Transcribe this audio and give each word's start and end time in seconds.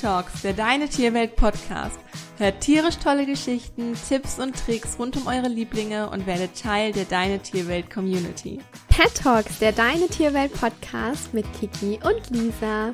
Talks, 0.00 0.40
der 0.40 0.54
Deine 0.54 0.88
Tierwelt 0.88 1.36
Podcast. 1.36 1.98
Hört 2.38 2.62
tierisch 2.62 2.96
tolle 2.96 3.26
Geschichten, 3.26 3.94
Tipps 4.08 4.38
und 4.38 4.56
Tricks 4.56 4.98
rund 4.98 5.14
um 5.18 5.26
eure 5.26 5.48
Lieblinge 5.48 6.08
und 6.08 6.26
werdet 6.26 6.58
Teil 6.58 6.92
der 6.92 7.04
Deine 7.04 7.38
Tierwelt 7.40 7.90
Community. 7.90 8.60
Pet 8.88 9.14
Talks, 9.14 9.58
der 9.58 9.72
Deine 9.72 10.08
Tierwelt 10.08 10.54
Podcast 10.54 11.34
mit 11.34 11.44
Kiki 11.52 12.00
und 12.02 12.30
Lisa. 12.30 12.92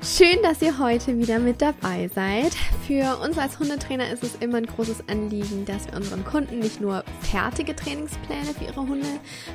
Schön, 0.00 0.40
dass 0.44 0.62
ihr 0.62 0.78
heute 0.78 1.18
wieder 1.18 1.40
mit 1.40 1.60
dabei 1.60 2.08
seid. 2.14 2.54
Für 2.86 3.18
uns 3.20 3.36
als 3.36 3.58
Hundetrainer 3.58 4.08
ist 4.12 4.22
es 4.22 4.36
immer 4.36 4.58
ein 4.58 4.66
großes 4.66 5.08
Anliegen, 5.08 5.64
dass 5.64 5.86
wir 5.88 5.96
unseren 5.96 6.24
Kunden 6.24 6.60
nicht 6.60 6.80
nur 6.80 7.02
fertige 7.20 7.74
Trainingspläne 7.74 8.54
für 8.56 8.66
ihre 8.66 8.80
Hunde 8.80 9.08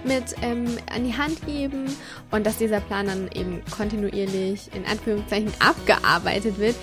mit 0.03 0.35
ähm, 0.41 0.65
an 0.93 1.05
die 1.05 1.15
Hand 1.15 1.45
geben 1.45 1.85
und 2.31 2.45
dass 2.45 2.57
dieser 2.57 2.81
Plan 2.81 3.07
dann 3.07 3.29
eben 3.33 3.61
kontinuierlich 3.71 4.69
in 4.75 4.85
Anführungszeichen 4.85 5.53
abgearbeitet 5.59 6.59
wird, 6.59 6.75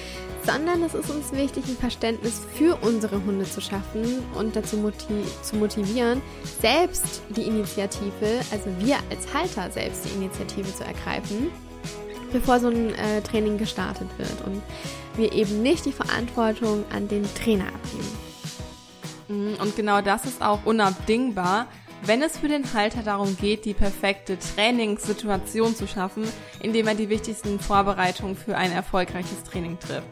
sondern 0.47 0.83
es 0.83 0.95
ist 0.95 1.11
uns 1.11 1.31
wichtig, 1.33 1.65
ein 1.69 1.77
Verständnis 1.77 2.41
für 2.55 2.79
unsere 2.81 3.23
Hunde 3.23 3.45
zu 3.45 3.61
schaffen 3.61 4.25
und 4.39 4.57
dazu 4.57 4.79
motiv 4.79 5.43
zu 5.43 5.57
motivieren, 5.57 6.23
selbst 6.63 7.21
die 7.37 7.43
Initiative, 7.43 8.41
also 8.51 8.71
wir 8.79 8.97
als 9.11 9.35
Halter 9.35 9.71
selbst 9.71 10.07
die 10.07 10.15
Initiative 10.15 10.75
zu 10.75 10.83
ergreifen 10.83 11.51
bevor 12.33 12.61
so 12.61 12.69
ein 12.69 12.95
äh, 12.95 13.21
Training 13.23 13.59
gestartet 13.59 14.09
wird 14.19 14.45
und 14.45 14.63
wir 15.17 15.33
eben 15.33 15.63
nicht 15.63 15.85
die 15.85 15.93
Verantwortung 15.93 16.85
an 16.93 17.09
den 17.09 17.25
Trainer 17.35 17.67
abgeben. 17.67 18.19
Mhm, 19.29 19.55
und 19.61 19.77
genau 19.77 20.01
das 20.01 20.25
ist 20.25 20.43
auch 20.43 20.65
unabdingbar, 20.65 21.67
wenn 22.03 22.23
es 22.23 22.39
für 22.39 22.49
den 22.49 22.73
Halter 22.73 23.03
darum 23.03 23.37
geht, 23.37 23.65
die 23.67 23.75
perfekte 23.75 24.39
Trainingssituation 24.39 25.77
zu 25.77 25.87
schaffen, 25.87 26.25
indem 26.61 26.89
er 26.89 26.95
die 26.95 27.11
wichtigsten 27.11 27.61
Vorbereitungen 27.61 28.37
für 28.37 28.57
ein 28.57 28.73
erfolgreiches 28.73 29.43
Training 29.45 29.79
trifft. 29.79 30.09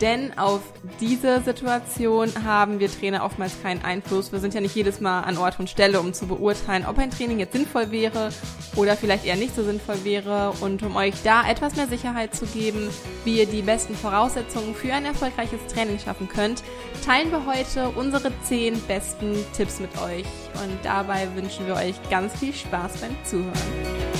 Denn 0.00 0.36
auf 0.38 0.60
diese 1.00 1.40
Situation 1.42 2.30
haben 2.44 2.80
wir 2.80 2.90
Trainer 2.90 3.24
oftmals 3.24 3.60
keinen 3.62 3.84
Einfluss. 3.84 4.32
Wir 4.32 4.40
sind 4.40 4.54
ja 4.54 4.60
nicht 4.60 4.74
jedes 4.74 5.00
Mal 5.00 5.20
an 5.20 5.38
Ort 5.38 5.58
und 5.60 5.70
Stelle, 5.70 6.00
um 6.00 6.12
zu 6.12 6.26
beurteilen, 6.26 6.86
ob 6.86 6.98
ein 6.98 7.10
Training 7.10 7.38
jetzt 7.38 7.52
sinnvoll 7.52 7.90
wäre 7.90 8.30
oder 8.76 8.96
vielleicht 8.96 9.24
eher 9.24 9.36
nicht 9.36 9.54
so 9.54 9.62
sinnvoll 9.62 10.04
wäre. 10.04 10.52
Und 10.60 10.82
um 10.82 10.96
euch 10.96 11.14
da 11.24 11.48
etwas 11.48 11.76
mehr 11.76 11.88
Sicherheit 11.88 12.34
zu 12.34 12.46
geben, 12.46 12.88
wie 13.24 13.38
ihr 13.38 13.46
die 13.46 13.62
besten 13.62 13.94
Voraussetzungen 13.94 14.74
für 14.74 14.92
ein 14.92 15.04
erfolgreiches 15.04 15.60
Training 15.72 15.98
schaffen 15.98 16.28
könnt, 16.28 16.62
teilen 17.04 17.30
wir 17.30 17.46
heute 17.46 17.90
unsere 17.90 18.32
10 18.42 18.80
besten 18.82 19.36
Tipps 19.56 19.80
mit 19.80 19.90
euch. 20.00 20.26
Und 20.54 20.78
dabei 20.82 21.28
wünschen 21.34 21.66
wir 21.66 21.74
euch 21.74 21.94
ganz 22.10 22.34
viel 22.38 22.52
Spaß 22.52 22.98
beim 22.98 23.16
Zuhören. 23.24 24.11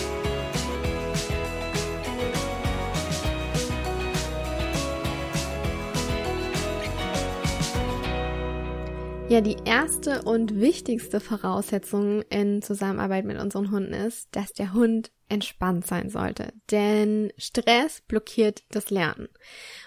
Ja, 9.33 9.41
die 9.41 9.57
erste 9.65 10.21
und 10.25 10.61
wichtigste 10.61 11.19
Voraussetzung 11.19 12.21
in 12.29 12.61
Zusammenarbeit 12.61 13.25
mit 13.25 13.41
unseren 13.41 13.71
Hunden 13.71 13.95
ist, 13.95 14.29
dass 14.33 14.53
der 14.53 14.75
Hund 14.75 15.11
entspannt 15.31 15.87
sein 15.87 16.11
sollte. 16.11 16.53
Denn 16.71 17.33
Stress 17.39 18.03
blockiert 18.03 18.63
das 18.69 18.91
Lernen. 18.91 19.29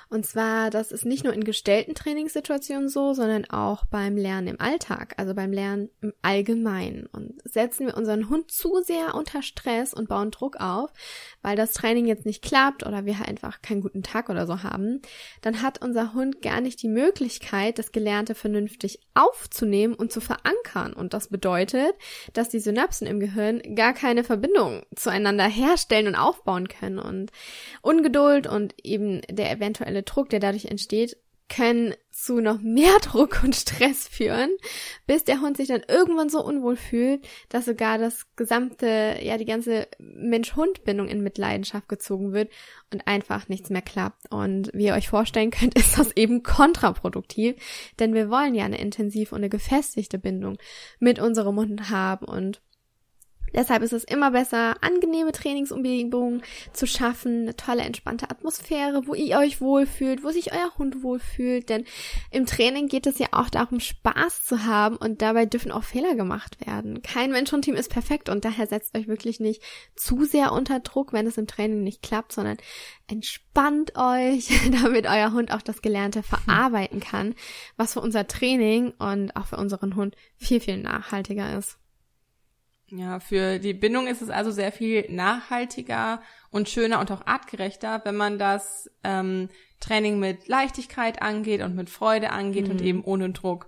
Und 0.09 0.25
zwar, 0.25 0.69
das 0.69 0.91
ist 0.91 1.05
nicht 1.05 1.23
nur 1.23 1.33
in 1.33 1.43
gestellten 1.43 1.95
Trainingssituationen 1.95 2.89
so, 2.89 3.13
sondern 3.13 3.45
auch 3.45 3.85
beim 3.85 4.17
Lernen 4.17 4.47
im 4.47 4.61
Alltag, 4.61 5.15
also 5.17 5.33
beim 5.33 5.51
Lernen 5.51 5.89
im 6.01 6.13
Allgemeinen. 6.21 7.07
Und 7.07 7.41
setzen 7.43 7.87
wir 7.87 7.97
unseren 7.97 8.29
Hund 8.29 8.51
zu 8.51 8.81
sehr 8.83 9.15
unter 9.15 9.41
Stress 9.41 9.93
und 9.93 10.07
bauen 10.07 10.31
Druck 10.31 10.57
auf, 10.57 10.91
weil 11.41 11.55
das 11.55 11.73
Training 11.73 12.05
jetzt 12.05 12.25
nicht 12.25 12.43
klappt 12.43 12.85
oder 12.85 13.05
wir 13.05 13.25
einfach 13.25 13.61
keinen 13.61 13.81
guten 13.81 14.03
Tag 14.03 14.29
oder 14.29 14.45
so 14.45 14.63
haben, 14.63 15.01
dann 15.41 15.61
hat 15.61 15.81
unser 15.81 16.13
Hund 16.13 16.41
gar 16.41 16.61
nicht 16.61 16.81
die 16.81 16.87
Möglichkeit, 16.87 17.79
das 17.79 17.91
Gelernte 17.91 18.35
vernünftig 18.35 18.99
aufzunehmen 19.13 19.93
und 19.93 20.11
zu 20.11 20.21
verankern. 20.21 20.93
Und 20.93 21.13
das 21.13 21.27
bedeutet, 21.29 21.93
dass 22.33 22.49
die 22.49 22.59
Synapsen 22.59 23.07
im 23.07 23.19
Gehirn 23.19 23.61
gar 23.75 23.93
keine 23.93 24.23
Verbindung 24.23 24.83
zueinander 24.95 25.45
herstellen 25.45 26.07
und 26.07 26.15
aufbauen 26.15 26.67
können. 26.67 26.99
Und 26.99 27.31
Ungeduld 27.81 28.47
und 28.47 28.75
eben 28.83 29.21
der 29.29 29.51
eventuelle 29.51 29.94
emotionale 29.95 30.03
Druck, 30.03 30.29
der 30.29 30.39
dadurch 30.39 30.65
entsteht, 30.65 31.17
können 31.47 31.93
zu 32.09 32.41
noch 32.41 32.59
mehr 32.59 32.97
Druck 33.03 33.43
und 33.43 33.55
Stress 33.55 34.07
führen, 34.07 34.49
bis 35.05 35.25
der 35.25 35.41
Hund 35.41 35.57
sich 35.57 35.67
dann 35.67 35.83
irgendwann 35.87 36.29
so 36.29 36.43
unwohl 36.43 36.75
fühlt, 36.75 37.27
dass 37.49 37.65
sogar 37.65 37.99
das 37.99 38.25
gesamte, 38.35 39.19
ja, 39.21 39.37
die 39.37 39.45
ganze 39.45 39.87
Mensch-Hund-Bindung 39.99 41.07
in 41.07 41.21
Mitleidenschaft 41.21 41.87
gezogen 41.87 42.33
wird 42.33 42.51
und 42.91 43.07
einfach 43.07 43.47
nichts 43.47 43.69
mehr 43.69 43.83
klappt. 43.83 44.31
Und 44.31 44.71
wie 44.73 44.87
ihr 44.87 44.95
euch 44.95 45.07
vorstellen 45.07 45.51
könnt, 45.51 45.75
ist 45.79 45.99
das 45.99 46.17
eben 46.17 46.41
kontraproduktiv, 46.41 47.55
denn 47.99 48.15
wir 48.15 48.31
wollen 48.31 48.55
ja 48.55 48.65
eine 48.65 48.81
intensive 48.81 49.35
und 49.35 49.41
eine 49.41 49.49
gefestigte 49.49 50.17
Bindung 50.17 50.57
mit 50.99 51.19
unserem 51.19 51.57
Hund 51.57 51.91
haben 51.91 52.25
und 52.25 52.59
Deshalb 53.55 53.83
ist 53.83 53.93
es 53.93 54.03
immer 54.03 54.31
besser, 54.31 54.75
angenehme 54.81 55.31
Trainingsumgebungen 55.31 56.43
zu 56.73 56.85
schaffen, 56.85 57.43
eine 57.43 57.55
tolle, 57.55 57.83
entspannte 57.83 58.29
Atmosphäre, 58.29 59.07
wo 59.07 59.13
ihr 59.13 59.37
euch 59.37 59.61
wohlfühlt, 59.61 60.23
wo 60.23 60.29
sich 60.29 60.51
euer 60.51 60.77
Hund 60.77 61.03
wohlfühlt. 61.03 61.69
Denn 61.69 61.85
im 62.31 62.45
Training 62.45 62.87
geht 62.87 63.07
es 63.07 63.17
ja 63.17 63.27
auch 63.31 63.49
darum, 63.49 63.79
Spaß 63.79 64.43
zu 64.43 64.65
haben 64.65 64.97
und 64.97 65.21
dabei 65.21 65.45
dürfen 65.45 65.71
auch 65.71 65.83
Fehler 65.83 66.15
gemacht 66.15 66.65
werden. 66.65 67.01
Kein 67.01 67.31
Mensch 67.31 67.53
und 67.53 67.61
Team 67.61 67.75
ist 67.75 67.89
perfekt 67.89 68.27
und 68.27 68.43
daher 68.43 68.67
setzt 68.67 68.95
euch 68.97 69.07
wirklich 69.07 69.39
nicht 69.39 69.61
zu 69.95 70.25
sehr 70.25 70.51
unter 70.51 70.81
Druck, 70.81 71.13
wenn 71.13 71.25
es 71.25 71.37
im 71.37 71.47
Training 71.47 71.81
nicht 71.81 72.01
klappt, 72.01 72.33
sondern 72.33 72.57
entspannt 73.07 73.93
euch, 73.95 74.49
damit 74.83 75.05
euer 75.05 75.31
Hund 75.31 75.53
auch 75.53 75.61
das 75.61 75.81
Gelernte 75.81 76.23
verarbeiten 76.23 76.99
kann, 76.99 77.35
was 77.77 77.93
für 77.93 78.01
unser 78.01 78.27
Training 78.27 78.91
und 78.99 79.33
auch 79.37 79.47
für 79.47 79.57
unseren 79.57 79.95
Hund 79.95 80.17
viel, 80.35 80.59
viel 80.59 80.77
nachhaltiger 80.77 81.57
ist. 81.57 81.77
Ja, 82.89 83.19
für 83.19 83.57
die 83.57 83.73
Bindung 83.73 84.05
ist 84.07 84.21
es 84.21 84.29
also 84.29 84.51
sehr 84.51 84.71
viel 84.71 85.05
nachhaltiger 85.09 86.21
und 86.51 86.69
schöner 86.69 86.99
und 86.99 87.11
auch 87.11 87.25
artgerechter, 87.25 88.01
wenn 88.03 88.15
man 88.15 88.37
das 88.37 88.89
ähm, 89.03 89.49
Training 89.79 90.19
mit 90.19 90.47
Leichtigkeit 90.47 91.21
angeht 91.21 91.61
und 91.61 91.75
mit 91.75 91.89
Freude 91.89 92.29
angeht 92.29 92.65
mhm. 92.65 92.71
und 92.71 92.81
eben 92.81 93.03
ohne 93.03 93.31
Druck. 93.31 93.67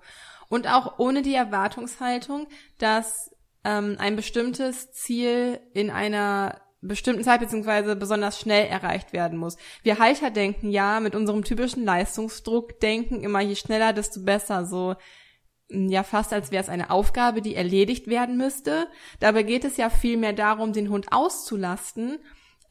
Und 0.50 0.68
auch 0.68 1.00
ohne 1.00 1.24
die 1.24 1.34
Erwartungshaltung, 1.34 2.48
dass 2.78 3.32
ähm, 3.64 3.96
ein 4.00 4.16
bestimmtes 4.16 4.92
Ziel 4.94 5.60
in 5.74 5.90
einer 5.90 6.62
bestimmten 6.82 7.24
Zeit 7.24 7.40
beziehungsweise 7.40 7.96
besonders 7.96 8.40
schnell 8.40 8.68
erreicht 8.68 9.14
werden 9.14 9.38
muss. 9.38 9.58
Wir 9.82 9.98
Halter 10.00 10.30
denken 10.30 10.70
ja 10.70 11.00
mit 11.00 11.16
unserem 11.16 11.44
typischen 11.44 11.84
Leistungsdruck 11.84 12.80
denken 12.80 13.24
immer 13.24 13.42
je 13.42 13.56
schneller, 13.56 13.94
desto 13.94 14.24
besser. 14.24 14.66
So 14.66 14.96
ja 15.70 16.04
fast 16.04 16.34
als 16.34 16.52
wäre 16.52 16.64
es 16.64 16.70
eine 16.70 16.90
Aufgabe, 16.90 17.42
die 17.42 17.56
erledigt 17.56 18.08
werden 18.08 18.38
müsste. 18.38 18.88
Dabei 19.20 19.44
geht 19.44 19.66
es 19.66 19.78
ja 19.78 19.90
viel 19.90 20.18
mehr 20.18 20.34
darum, 20.34 20.74
den 20.74 20.90
Hund 20.90 21.08
auszulasten, 21.12 22.20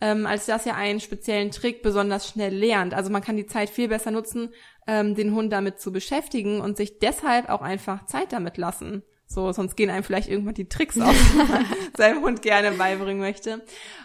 ähm, 0.01 0.27
als 0.27 0.47
dass 0.47 0.67
er 0.67 0.77
einen 0.77 1.01
speziellen 1.01 1.51
Trick 1.51 1.83
besonders 1.83 2.29
schnell 2.29 2.55
lernt. 2.55 2.95
Also 2.95 3.11
man 3.11 3.23
kann 3.23 3.37
die 3.37 3.47
Zeit 3.47 3.71
viel 3.71 3.89
besser 3.89 4.11
nutzen, 4.11 4.51
ähm, 4.87 5.15
den 5.15 5.35
Hund 5.35 5.53
damit 5.53 5.81
zu 5.81 5.93
beschäftigen 5.93 6.61
und 6.61 6.77
sich 6.77 6.99
deshalb 6.99 7.49
auch 7.49 7.63
einfach 7.63 8.07
Zeit 8.07 8.33
damit 8.33 8.57
lassen. 8.57 9.03
So, 9.29 9.51
sonst 9.51 9.75
gehen 9.75 9.91
einem 9.91 10.05
vielleicht 10.05 10.29
irgendwann 10.29 10.55
die 10.55 10.69
Tricks 10.69 11.01
aus, 11.01 11.17
die 11.33 11.37
man 11.37 11.67
seinem 11.97 12.23
Hund 12.23 12.43
gerne 12.43 12.71
beibringen 12.71 13.19
möchte. 13.19 13.65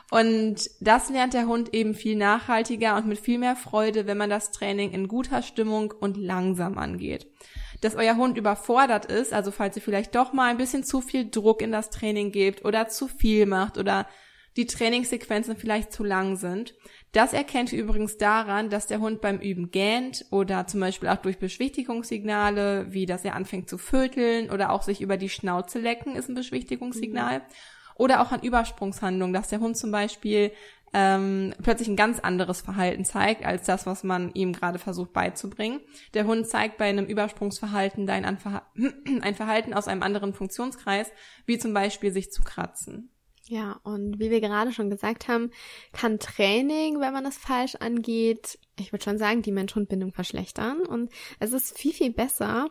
Und 0.10 0.70
das 0.80 1.12
lernt 1.12 1.36
der 1.36 1.46
Hund 1.46 1.76
eben 1.76 1.94
viel 1.94 2.16
nachhaltiger 2.16 2.98
und 2.98 3.06
mit 3.06 3.20
viel 3.20 3.38
mehr 3.38 3.56
Freude, 3.56 4.08
wenn 4.08 4.18
man 4.18 4.32
das 4.32 4.52
Training 4.52 4.92
in 4.92 5.08
guter 5.08 5.44
Stimmung 5.44 5.94
und 5.98 6.18
langsam 6.18 6.80
angeht 6.80 7.28
dass 7.82 7.96
euer 7.96 8.16
Hund 8.16 8.38
überfordert 8.38 9.06
ist, 9.06 9.34
also 9.34 9.52
falls 9.52 9.76
ihr 9.76 9.82
vielleicht 9.82 10.16
doch 10.16 10.34
mal 10.34 10.50
ein 10.50 10.58
bisschen 10.58 10.84
zu 10.84 11.02
viel 11.02 11.30
Druck 11.30 11.62
in 11.62 11.72
das 11.72 11.90
Training 11.90 12.32
gebt 12.32 12.64
oder 12.64 12.88
zu 12.88 13.08
viel 13.08 13.46
macht 13.46 13.78
oder 13.78 14.08
die 14.58 14.66
Trainingssequenzen 14.66 15.56
vielleicht 15.56 15.94
zu 15.94 16.04
lang 16.04 16.36
sind. 16.36 16.76
Das 17.14 17.34
erkennt 17.34 17.72
ihr 17.72 17.82
übrigens 17.82 18.18
daran, 18.18 18.70
dass 18.70 18.88
der 18.88 19.00
Hund 19.00 19.22
beim 19.22 19.40
Üben 19.40 19.72
gähnt 19.72 20.26
oder 20.30 20.68
zum 20.68 20.80
Beispiel 20.82 21.10
auch 21.10 21.18
durch 21.18 21.38
Beschwichtigungssignale, 21.40 22.88
wie 22.90 23.06
dass 23.06 23.26
er 23.26 23.36
anfängt 23.36 23.70
zu 23.70 23.78
vöteln 23.78 24.50
oder 24.50 24.72
auch 24.72 24.84
sich 24.84 25.02
über 25.02 25.18
die 25.18 25.30
Schnauze 25.30 25.80
lecken, 25.80 26.16
ist 26.16 26.30
ein 26.30 26.36
Beschwichtigungssignal. 26.36 27.40
Mhm. 27.40 27.44
Oder 27.96 28.22
auch 28.22 28.32
an 28.32 28.42
Übersprungshandlungen, 28.42 29.34
dass 29.34 29.50
der 29.50 29.60
Hund 29.60 29.78
zum 29.78 29.92
Beispiel 29.92 30.52
ähm, 30.94 31.54
plötzlich 31.64 31.88
ein 31.88 31.96
ganz 31.96 32.20
anderes 32.20 32.62
Verhalten 32.62 33.06
zeigt, 33.06 33.46
als 33.46 33.64
das, 33.64 33.86
was 33.86 34.04
man 34.04 34.34
ihm 34.34 34.54
gerade 34.54 34.80
versucht 34.80 35.14
beizubringen. 35.14 35.80
Der 36.14 36.26
Hund 36.26 36.48
zeigt 36.48 36.78
bei 36.78 36.86
einem 36.86 37.06
Übersprungsverhalten 37.06 38.10
ein, 38.10 38.26
ein 39.22 39.36
Verhalten 39.36 39.74
aus 39.74 39.88
einem 39.88 40.04
anderen 40.04 40.34
Funktionskreis, 40.34 41.12
wie 41.46 41.58
zum 41.58 41.74
Beispiel 41.74 42.12
sich 42.12 42.32
zu 42.32 42.44
kratzen. 42.44 43.10
Ja, 43.48 43.80
und 43.84 44.20
wie 44.20 44.30
wir 44.30 44.40
gerade 44.40 44.72
schon 44.72 44.90
gesagt 44.90 45.28
haben, 45.28 45.52
kann 45.94 46.20
Training, 46.20 47.00
wenn 47.00 47.12
man 47.12 47.26
es 47.26 47.38
falsch 47.38 47.76
angeht, 47.76 48.60
ich 48.80 48.94
würde 48.94 49.04
schon 49.04 49.18
sagen, 49.18 49.42
die 49.42 49.52
Mensch-Hund-Bindung 49.52 50.14
verschlechtern. 50.14 50.82
Und 50.82 51.12
es 51.40 51.52
ist 51.52 51.78
viel, 51.78 51.94
viel 51.94 52.14
besser, 52.14 52.70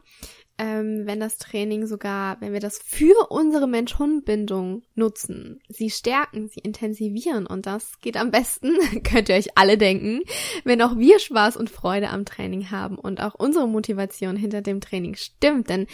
ähm, 0.60 1.06
wenn 1.06 1.20
das 1.20 1.38
Training 1.38 1.86
sogar, 1.86 2.38
wenn 2.42 2.52
wir 2.52 2.60
das 2.60 2.78
für 2.84 3.30
unsere 3.30 3.66
Mensch-Hund-Bindung 3.66 4.82
nutzen, 4.94 5.62
sie 5.70 5.88
stärken, 5.88 6.48
sie 6.48 6.60
intensivieren 6.60 7.46
und 7.46 7.64
das 7.64 7.98
geht 8.02 8.18
am 8.18 8.30
besten, 8.30 8.74
könnt 9.02 9.30
ihr 9.30 9.36
euch 9.36 9.56
alle 9.56 9.78
denken, 9.78 10.20
wenn 10.64 10.82
auch 10.82 10.98
wir 10.98 11.18
Spaß 11.18 11.56
und 11.56 11.70
Freude 11.70 12.10
am 12.10 12.26
Training 12.26 12.70
haben 12.70 12.98
und 12.98 13.22
auch 13.22 13.34
unsere 13.34 13.66
Motivation 13.66 14.36
hinter 14.36 14.60
dem 14.60 14.82
Training 14.82 15.14
stimmt. 15.14 15.70
Denn 15.70 15.86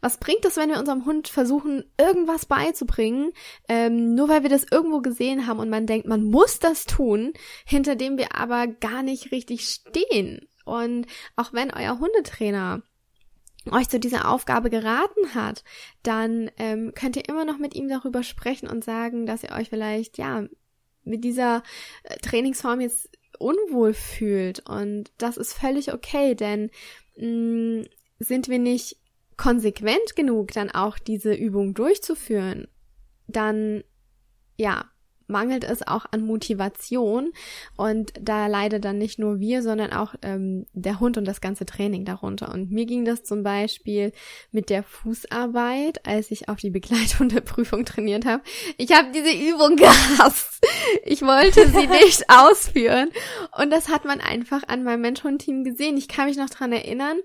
was 0.00 0.16
bringt 0.16 0.46
es, 0.46 0.56
wenn 0.56 0.70
wir 0.70 0.78
unserem 0.78 1.04
Hund 1.04 1.28
versuchen, 1.28 1.84
irgendwas 2.00 2.46
beizubringen, 2.46 3.30
ähm, 3.68 4.14
nur 4.14 4.30
weil 4.30 4.42
wir 4.42 4.50
das 4.50 4.64
irgendwo 4.70 5.02
gesehen 5.02 5.46
haben 5.46 5.58
und 5.58 5.68
man 5.68 5.86
denkt, 5.86 6.08
man 6.08 6.24
muss 6.24 6.58
das 6.58 6.86
tun, 6.86 7.34
hinter 7.66 7.94
dem 7.94 8.16
wir 8.16 8.34
aber 8.34 8.68
gar 8.68 9.02
nicht 9.02 9.32
richtig 9.32 9.66
stehen. 9.68 10.48
Und 10.64 11.06
auch 11.36 11.52
wenn 11.52 11.70
euer 11.70 11.98
Hundetrainer 11.98 12.80
euch 13.70 13.88
zu 13.88 13.98
dieser 13.98 14.30
Aufgabe 14.30 14.70
geraten 14.70 15.34
hat, 15.34 15.64
dann 16.02 16.50
ähm, 16.58 16.92
könnt 16.94 17.16
ihr 17.16 17.28
immer 17.28 17.44
noch 17.44 17.58
mit 17.58 17.74
ihm 17.74 17.88
darüber 17.88 18.22
sprechen 18.22 18.68
und 18.68 18.84
sagen, 18.84 19.26
dass 19.26 19.42
ihr 19.42 19.52
euch 19.52 19.70
vielleicht, 19.70 20.18
ja, 20.18 20.46
mit 21.04 21.24
dieser 21.24 21.62
äh, 22.02 22.16
Trainingsform 22.18 22.80
jetzt 22.80 23.10
unwohl 23.38 23.94
fühlt. 23.94 24.68
Und 24.68 25.12
das 25.18 25.36
ist 25.36 25.52
völlig 25.52 25.92
okay, 25.92 26.34
denn 26.34 26.70
mh, 27.16 27.82
mm, 27.82 27.86
sind 28.18 28.48
wir 28.48 28.58
nicht 28.58 28.96
konsequent 29.36 30.14
genug, 30.14 30.52
dann 30.52 30.70
auch 30.70 30.98
diese 30.98 31.34
Übung 31.34 31.74
durchzuführen, 31.74 32.68
dann 33.26 33.82
ja, 34.56 34.90
mangelt 35.26 35.64
es 35.64 35.86
auch 35.86 36.06
an 36.10 36.24
Motivation 36.24 37.32
und 37.76 38.12
da 38.20 38.46
leidet 38.46 38.84
dann 38.84 38.98
nicht 38.98 39.18
nur 39.18 39.40
wir, 39.40 39.62
sondern 39.62 39.92
auch 39.92 40.14
ähm, 40.22 40.66
der 40.72 41.00
Hund 41.00 41.16
und 41.16 41.24
das 41.24 41.40
ganze 41.40 41.66
Training 41.66 42.04
darunter. 42.04 42.52
Und 42.52 42.70
mir 42.70 42.86
ging 42.86 43.04
das 43.04 43.24
zum 43.24 43.42
Beispiel 43.42 44.12
mit 44.52 44.70
der 44.70 44.82
Fußarbeit, 44.82 46.06
als 46.06 46.30
ich 46.30 46.48
auf 46.48 46.58
die 46.58 46.70
Begleithundeprüfung 46.70 47.84
trainiert 47.84 48.24
habe. 48.24 48.42
Ich 48.76 48.92
habe 48.92 49.08
diese 49.12 49.32
Übung 49.32 49.76
gehasst. 49.76 50.64
Ich 51.04 51.22
wollte 51.22 51.68
sie 51.68 51.86
nicht 52.04 52.24
ausführen 52.28 53.10
und 53.58 53.70
das 53.70 53.88
hat 53.88 54.04
man 54.04 54.20
einfach 54.20 54.62
an 54.68 54.84
meinem 54.84 55.02
Mensch-Hund-Team 55.02 55.64
gesehen. 55.64 55.96
Ich 55.96 56.08
kann 56.08 56.26
mich 56.26 56.36
noch 56.36 56.50
dran 56.50 56.72
erinnern. 56.72 57.18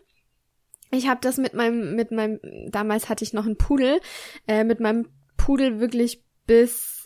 Ich 0.92 1.08
habe 1.08 1.20
das 1.22 1.38
mit 1.38 1.54
meinem, 1.54 1.96
mit 1.96 2.12
meinem, 2.12 2.40
damals 2.70 3.10
hatte 3.10 3.24
ich 3.24 3.34
noch 3.34 3.46
einen 3.46 3.58
Pudel, 3.58 4.00
äh, 4.48 4.64
mit 4.64 4.80
meinem 4.80 5.08
Pudel 5.38 5.80
wirklich 5.80 6.24
bis 6.48 6.99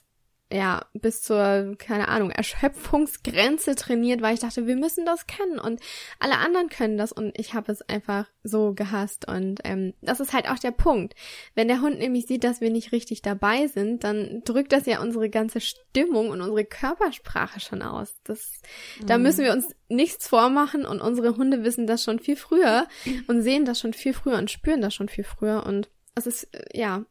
ja, 0.53 0.85
bis 0.93 1.23
zur, 1.23 1.75
keine 1.79 2.09
Ahnung, 2.09 2.29
Erschöpfungsgrenze 2.29 3.73
trainiert, 3.73 4.21
weil 4.21 4.35
ich 4.35 4.39
dachte, 4.39 4.67
wir 4.67 4.75
müssen 4.75 5.03
das 5.03 5.25
können 5.25 5.57
und 5.57 5.79
alle 6.19 6.37
anderen 6.37 6.69
können 6.69 6.95
das 6.95 7.11
und 7.11 7.37
ich 7.39 7.55
habe 7.55 7.71
es 7.71 7.81
einfach 7.89 8.27
so 8.43 8.73
gehasst 8.75 9.27
und 9.27 9.61
ähm, 9.63 9.95
das 10.01 10.19
ist 10.19 10.31
halt 10.31 10.47
auch 10.47 10.59
der 10.59 10.69
Punkt. 10.69 11.15
Wenn 11.55 11.67
der 11.67 11.81
Hund 11.81 11.97
nämlich 11.97 12.27
sieht, 12.27 12.43
dass 12.43 12.61
wir 12.61 12.69
nicht 12.69 12.91
richtig 12.91 13.23
dabei 13.23 13.65
sind, 13.65 14.03
dann 14.03 14.43
drückt 14.45 14.73
das 14.73 14.85
ja 14.85 15.01
unsere 15.01 15.27
ganze 15.27 15.59
Stimmung 15.59 16.29
und 16.29 16.41
unsere 16.41 16.65
Körpersprache 16.65 17.59
schon 17.59 17.81
aus. 17.81 18.13
Das, 18.23 18.61
mhm. 18.99 19.07
da 19.07 19.17
müssen 19.17 19.43
wir 19.43 19.53
uns 19.53 19.73
nichts 19.89 20.27
vormachen 20.27 20.85
und 20.85 21.01
unsere 21.01 21.35
Hunde 21.35 21.63
wissen 21.63 21.87
das 21.87 22.03
schon 22.03 22.19
viel 22.19 22.35
früher 22.35 22.87
und 23.27 23.41
sehen 23.41 23.65
das 23.65 23.79
schon 23.79 23.93
viel 23.93 24.13
früher 24.13 24.37
und 24.37 24.51
spüren 24.51 24.81
das 24.81 24.93
schon 24.93 25.09
viel 25.09 25.23
früher 25.23 25.65
und 25.65 25.89
es 26.13 26.27
ist, 26.27 26.47
ja, 26.73 27.05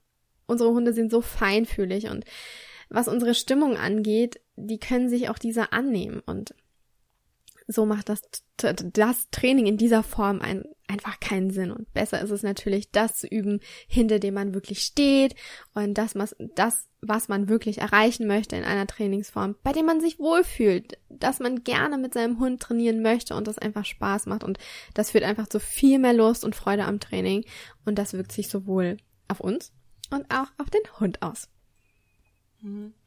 unsere 0.47 0.71
Hunde 0.71 0.93
sind 0.93 1.11
so 1.11 1.23
feinfühlig 1.23 2.09
und 2.09 2.25
was 2.93 3.09
unsere 3.09 3.35
Stimmung 3.35 3.77
angeht, 3.77 4.41
die 4.57 4.79
können 4.79 5.09
sich 5.09 5.29
auch 5.29 5.39
dieser 5.39 5.73
annehmen 5.73 6.21
und 6.21 6.55
so 7.67 7.87
macht 7.87 8.09
das, 8.09 8.23
das 8.57 9.31
Training 9.31 9.67
in 9.67 9.77
dieser 9.77 10.03
Form 10.03 10.41
ein, 10.41 10.65
einfach 10.89 11.21
keinen 11.21 11.51
Sinn. 11.51 11.71
Und 11.71 11.93
besser 11.93 12.21
ist 12.21 12.31
es 12.31 12.43
natürlich, 12.43 12.91
das 12.91 13.17
zu 13.17 13.27
üben, 13.27 13.61
hinter 13.87 14.19
dem 14.19 14.35
man 14.35 14.55
wirklich 14.55 14.83
steht 14.83 15.35
und 15.75 15.95
das, 15.95 16.15
was, 16.15 16.37
das, 16.55 16.89
was 17.01 17.29
man 17.29 17.49
wirklich 17.49 17.79
erreichen 17.79 18.27
möchte 18.27 18.57
in 18.57 18.65
einer 18.65 18.87
Trainingsform, 18.87 19.57
bei 19.63 19.73
dem 19.73 19.87
man 19.87 20.01
sich 20.01 20.19
wohlfühlt, 20.19 20.99
dass 21.09 21.41
man 21.41 21.65
gerne 21.65 21.99
mit 21.99 22.15
seinem 22.15 22.39
Hund 22.39 22.61
trainieren 22.61 23.03
möchte 23.03 23.35
und 23.35 23.47
das 23.47 23.59
einfach 23.59 23.85
Spaß 23.85 24.27
macht. 24.27 24.45
Und 24.45 24.59
das 24.95 25.11
führt 25.13 25.25
einfach 25.25 25.49
zu 25.49 25.61
viel 25.61 25.99
mehr 25.99 26.15
Lust 26.15 26.45
und 26.45 26.57
Freude 26.57 26.85
am 26.85 27.01
Training. 27.01 27.45
Und 27.85 27.99
das 27.99 28.13
wirkt 28.13 28.33
sich 28.33 28.49
sowohl 28.49 28.97
auf 29.29 29.41
uns 29.41 29.73
und 30.11 30.31
auch 30.31 30.49
auf 30.59 30.71
den 30.71 30.83
Hund 31.01 31.23
aus. 31.23 31.49
Mhm. 32.63 33.02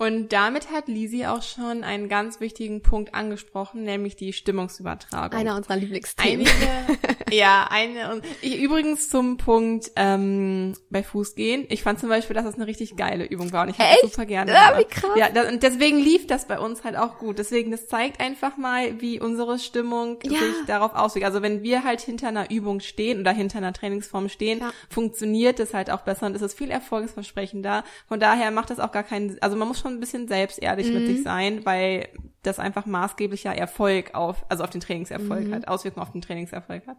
Und 0.00 0.32
damit 0.32 0.70
hat 0.70 0.88
Lisi 0.88 1.26
auch 1.26 1.42
schon 1.42 1.84
einen 1.84 2.08
ganz 2.08 2.40
wichtigen 2.40 2.80
Punkt 2.80 3.14
angesprochen, 3.14 3.82
nämlich 3.82 4.16
die 4.16 4.32
Stimmungsübertragung. 4.32 5.38
Einer 5.38 5.54
unserer 5.56 5.76
Lieblingsthemen. 5.76 6.46
Einige, 6.46 7.36
ja, 7.36 7.66
eine 7.68 8.10
und 8.10 8.24
ich, 8.40 8.62
übrigens 8.62 9.10
zum 9.10 9.36
Punkt 9.36 9.90
ähm, 9.96 10.72
bei 10.88 11.02
Fußgehen. 11.02 11.66
Ich 11.68 11.82
fand 11.82 12.00
zum 12.00 12.08
Beispiel, 12.08 12.32
dass 12.32 12.46
das 12.46 12.54
eine 12.54 12.66
richtig 12.66 12.96
geile 12.96 13.26
Übung 13.26 13.52
war 13.52 13.64
und 13.64 13.68
ich 13.68 13.78
habe 13.78 13.90
das 14.00 14.12
super 14.12 14.24
gerne. 14.24 14.52
Ja, 14.52 14.78
wie 14.78 14.84
krass. 14.84 15.10
Ja, 15.16 15.28
das, 15.28 15.52
und 15.52 15.62
deswegen 15.62 15.98
lief 15.98 16.26
das 16.26 16.46
bei 16.46 16.58
uns 16.58 16.82
halt 16.82 16.96
auch 16.96 17.18
gut. 17.18 17.38
Deswegen, 17.38 17.70
das 17.70 17.86
zeigt 17.86 18.20
einfach 18.20 18.56
mal, 18.56 19.02
wie 19.02 19.20
unsere 19.20 19.58
Stimmung 19.58 20.18
ja. 20.22 20.30
sich 20.30 20.64
darauf 20.66 20.94
auswirkt. 20.94 21.26
Also 21.26 21.42
wenn 21.42 21.62
wir 21.62 21.84
halt 21.84 22.00
hinter 22.00 22.28
einer 22.28 22.50
Übung 22.50 22.80
stehen 22.80 23.20
oder 23.20 23.32
hinter 23.32 23.58
einer 23.58 23.74
Trainingsform 23.74 24.30
stehen, 24.30 24.60
ja. 24.60 24.72
funktioniert 24.88 25.58
das 25.58 25.74
halt 25.74 25.90
auch 25.90 26.00
besser 26.00 26.24
und 26.24 26.34
es 26.34 26.40
ist 26.40 26.56
viel 26.56 26.70
erfolgsversprechender. 26.70 27.84
Von 28.08 28.18
daher 28.18 28.50
macht 28.50 28.70
das 28.70 28.80
auch 28.80 28.92
gar 28.92 29.02
keinen, 29.02 29.36
also 29.42 29.56
man 29.56 29.68
muss 29.68 29.78
schon 29.78 29.89
schon 29.90 29.96
ein 29.96 30.00
bisschen 30.00 30.28
selbstehrlich 30.28 30.88
mhm. 30.88 30.94
mit 30.94 31.06
sich 31.06 31.22
sein, 31.22 31.64
weil 31.64 32.08
das 32.42 32.58
einfach 32.58 32.86
maßgeblicher 32.86 33.54
Erfolg 33.54 34.14
auf, 34.14 34.44
also 34.48 34.64
auf 34.64 34.70
den 34.70 34.80
Trainingserfolg 34.80 35.48
mhm. 35.48 35.54
hat, 35.54 35.68
Auswirkungen 35.68 36.06
auf 36.06 36.12
den 36.12 36.22
Trainingserfolg 36.22 36.86
hat. 36.86 36.96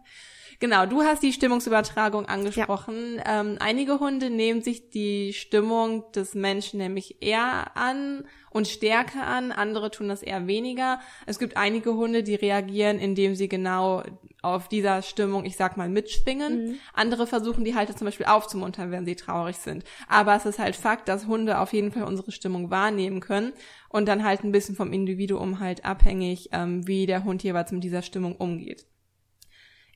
Genau, 0.60 0.86
du 0.86 1.02
hast 1.02 1.22
die 1.22 1.32
Stimmungsübertragung 1.32 2.26
angesprochen. 2.26 3.16
Ja. 3.16 3.40
Ähm, 3.40 3.56
einige 3.58 3.98
Hunde 3.98 4.30
nehmen 4.30 4.62
sich 4.62 4.90
die 4.90 5.32
Stimmung 5.32 6.04
des 6.12 6.34
Menschen 6.34 6.78
nämlich 6.78 7.20
eher 7.20 7.76
an 7.76 8.24
und 8.52 8.68
stärker 8.68 9.26
an, 9.26 9.50
andere 9.50 9.90
tun 9.90 10.08
das 10.08 10.22
eher 10.22 10.46
weniger. 10.46 11.00
Es 11.26 11.38
gibt 11.38 11.56
einige 11.56 11.94
Hunde, 11.94 12.22
die 12.22 12.34
reagieren, 12.34 12.98
indem 12.98 13.34
sie 13.34 13.48
genau 13.48 14.02
auf 14.42 14.68
dieser 14.68 15.02
Stimmung, 15.02 15.44
ich 15.44 15.56
sag 15.56 15.76
mal, 15.76 15.88
mitschwingen. 15.88 16.66
Mhm. 16.66 16.74
Andere 16.92 17.26
versuchen 17.26 17.64
die 17.64 17.74
Halter 17.74 17.96
zum 17.96 18.06
Beispiel 18.06 18.26
aufzumuntern, 18.26 18.90
wenn 18.90 19.06
sie 19.06 19.16
traurig 19.16 19.56
sind. 19.56 19.84
Aber 20.08 20.34
es 20.34 20.44
ist 20.44 20.58
halt 20.58 20.76
Fakt, 20.76 21.08
dass 21.08 21.26
Hunde 21.26 21.58
auf 21.58 21.72
jeden 21.72 21.92
Fall 21.92 22.02
unsere 22.02 22.32
Stimmung 22.32 22.70
wahrnehmen 22.70 23.20
können 23.20 23.52
und 23.88 24.06
dann 24.06 24.24
halt 24.24 24.44
ein 24.44 24.52
bisschen 24.52 24.76
vom 24.76 24.92
Individuum 24.92 25.60
halt 25.60 25.84
abhängig, 25.84 26.50
ähm, 26.52 26.86
wie 26.86 27.06
der 27.06 27.24
Hund 27.24 27.42
jeweils 27.42 27.72
mit 27.72 27.84
dieser 27.84 28.02
Stimmung 28.02 28.36
umgeht. 28.36 28.86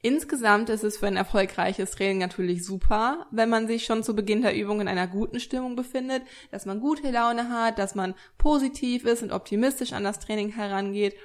Insgesamt 0.06 0.68
ist 0.68 0.84
es 0.84 0.98
für 0.98 1.08
ein 1.08 1.16
erfolgreiches 1.16 1.90
Training 1.90 2.18
natürlich 2.18 2.64
super, 2.64 3.26
wenn 3.32 3.48
man 3.48 3.66
sich 3.66 3.84
schon 3.84 4.04
zu 4.04 4.14
Beginn 4.14 4.40
der 4.40 4.54
Übung 4.54 4.80
in 4.80 4.86
einer 4.86 5.08
guten 5.08 5.40
Stimmung 5.40 5.74
befindet, 5.74 6.22
dass 6.52 6.64
man 6.64 6.78
gute 6.78 7.10
Laune 7.10 7.48
hat, 7.48 7.80
dass 7.80 7.96
man 7.96 8.14
positiv 8.38 9.04
ist 9.04 9.24
und 9.24 9.32
optimistisch 9.32 9.92
an 9.92 10.04
das 10.04 10.20
Training 10.20 10.50
herangeht. 10.50 11.16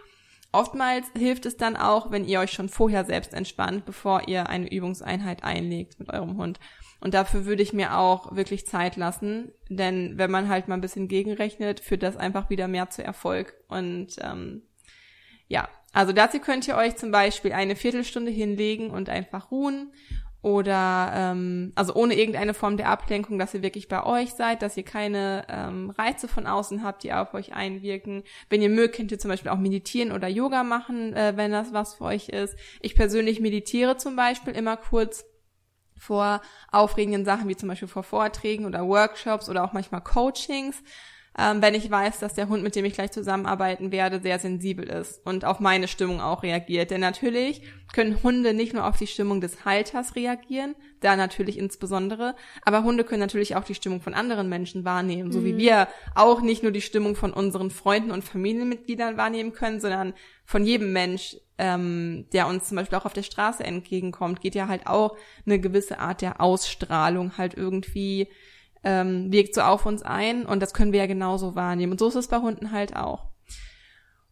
Oftmals 0.51 1.05
hilft 1.15 1.45
es 1.45 1.57
dann 1.57 1.75
auch, 1.77 2.09
wenn 2.09 2.25
ihr 2.25 2.39
euch 2.39 2.53
schon 2.53 2.69
vorher 2.69 3.05
selbst 3.05 3.35
entspannt, 3.35 3.85
bevor 3.85 4.27
ihr 4.27 4.49
eine 4.49 4.71
Übungseinheit 4.71 5.43
einlegt 5.43 5.99
mit 5.99 6.11
eurem 6.11 6.37
Hund. 6.37 6.59
Und 7.01 7.13
dafür 7.13 7.45
würde 7.45 7.61
ich 7.61 7.73
mir 7.73 7.99
auch 7.99 8.35
wirklich 8.35 8.65
Zeit 8.65 8.95
lassen, 8.95 9.51
denn 9.69 10.17
wenn 10.17 10.31
man 10.31 10.49
halt 10.49 10.67
mal 10.67 10.73
ein 10.73 10.81
bisschen 10.81 11.07
gegenrechnet, 11.07 11.81
führt 11.81 12.01
das 12.01 12.17
einfach 12.17 12.49
wieder 12.49 12.67
mehr 12.67 12.89
zu 12.89 13.03
Erfolg. 13.03 13.53
Und 13.67 14.15
ähm, 14.21 14.63
ja, 15.47 15.69
also 15.93 16.13
dazu 16.13 16.39
könnt 16.39 16.67
ihr 16.67 16.75
euch 16.77 16.95
zum 16.95 17.11
Beispiel 17.11 17.53
eine 17.53 17.75
Viertelstunde 17.75 18.31
hinlegen 18.31 18.91
und 18.91 19.09
einfach 19.09 19.51
ruhen 19.51 19.91
oder 20.41 21.11
ähm, 21.13 21.71
also 21.75 21.93
ohne 21.93 22.15
irgendeine 22.15 22.55
Form 22.55 22.75
der 22.75 22.89
Ablenkung, 22.89 23.37
dass 23.37 23.53
ihr 23.53 23.61
wirklich 23.61 23.87
bei 23.87 24.03
euch 24.03 24.31
seid, 24.31 24.63
dass 24.63 24.75
ihr 24.75 24.83
keine 24.83 25.45
ähm, 25.49 25.91
Reize 25.91 26.27
von 26.27 26.47
außen 26.47 26.83
habt, 26.83 27.03
die 27.03 27.13
auf 27.13 27.33
euch 27.35 27.53
einwirken. 27.53 28.23
Wenn 28.49 28.61
ihr 28.61 28.69
mögt, 28.69 28.95
könnt 28.95 29.11
ihr 29.11 29.19
zum 29.19 29.29
Beispiel 29.29 29.51
auch 29.51 29.59
meditieren 29.59 30.11
oder 30.11 30.27
Yoga 30.27 30.63
machen, 30.63 31.13
äh, 31.13 31.33
wenn 31.35 31.51
das 31.51 31.73
was 31.73 31.95
für 31.95 32.05
euch 32.05 32.29
ist. 32.29 32.55
Ich 32.79 32.95
persönlich 32.95 33.39
meditiere 33.39 33.97
zum 33.97 34.15
Beispiel 34.15 34.53
immer 34.53 34.77
kurz 34.77 35.25
vor 35.95 36.41
aufregenden 36.71 37.25
Sachen 37.25 37.47
wie 37.47 37.55
zum 37.55 37.69
Beispiel 37.69 37.87
vor 37.87 38.01
Vorträgen 38.01 38.65
oder 38.65 38.87
Workshops 38.87 39.47
oder 39.47 39.63
auch 39.63 39.73
manchmal 39.73 40.01
Coachings 40.01 40.81
ähm, 41.37 41.61
wenn 41.61 41.75
ich 41.75 41.89
weiß, 41.89 42.19
dass 42.19 42.33
der 42.33 42.49
Hund, 42.49 42.61
mit 42.61 42.75
dem 42.75 42.83
ich 42.83 42.93
gleich 42.93 43.11
zusammenarbeiten 43.11 43.91
werde, 43.91 44.19
sehr 44.21 44.37
sensibel 44.37 44.87
ist 44.87 45.25
und 45.25 45.45
auf 45.45 45.61
meine 45.61 45.87
Stimmung 45.87 46.19
auch 46.19 46.43
reagiert. 46.43 46.91
Denn 46.91 46.99
natürlich 46.99 47.61
können 47.93 48.21
Hunde 48.21 48.53
nicht 48.53 48.73
nur 48.73 48.85
auf 48.85 48.97
die 48.97 49.07
Stimmung 49.07 49.39
des 49.39 49.63
Halters 49.63 50.15
reagieren, 50.15 50.75
da 50.99 51.15
natürlich 51.15 51.57
insbesondere, 51.57 52.35
aber 52.63 52.83
Hunde 52.83 53.03
können 53.03 53.21
natürlich 53.21 53.55
auch 53.55 53.63
die 53.63 53.75
Stimmung 53.75 54.01
von 54.01 54.13
anderen 54.13 54.49
Menschen 54.49 54.83
wahrnehmen, 54.83 55.31
so 55.31 55.39
mhm. 55.39 55.45
wie 55.45 55.57
wir 55.57 55.87
auch 56.15 56.41
nicht 56.41 56.63
nur 56.63 56.71
die 56.71 56.81
Stimmung 56.81 57.15
von 57.15 57.33
unseren 57.33 57.71
Freunden 57.71 58.11
und 58.11 58.23
Familienmitgliedern 58.23 59.17
wahrnehmen 59.17 59.53
können, 59.53 59.79
sondern 59.79 60.13
von 60.45 60.65
jedem 60.65 60.91
Mensch, 60.91 61.37
ähm, 61.57 62.25
der 62.33 62.47
uns 62.47 62.67
zum 62.67 62.75
Beispiel 62.75 62.97
auch 62.97 63.05
auf 63.05 63.13
der 63.13 63.23
Straße 63.23 63.63
entgegenkommt, 63.63 64.41
geht 64.41 64.55
ja 64.55 64.67
halt 64.67 64.85
auch 64.85 65.15
eine 65.45 65.59
gewisse 65.59 65.99
Art 65.99 66.21
der 66.21 66.41
Ausstrahlung 66.41 67.37
halt 67.37 67.55
irgendwie 67.55 68.27
ähm, 68.83 69.31
wirkt 69.31 69.55
so 69.55 69.61
auf 69.61 69.85
uns 69.85 70.01
ein 70.03 70.45
und 70.45 70.61
das 70.61 70.73
können 70.73 70.91
wir 70.91 70.99
ja 70.99 71.07
genauso 71.07 71.55
wahrnehmen. 71.55 71.93
Und 71.93 71.99
so 71.99 72.07
ist 72.07 72.15
es 72.15 72.27
bei 72.27 72.39
Hunden 72.39 72.71
halt 72.71 72.95
auch. 72.95 73.31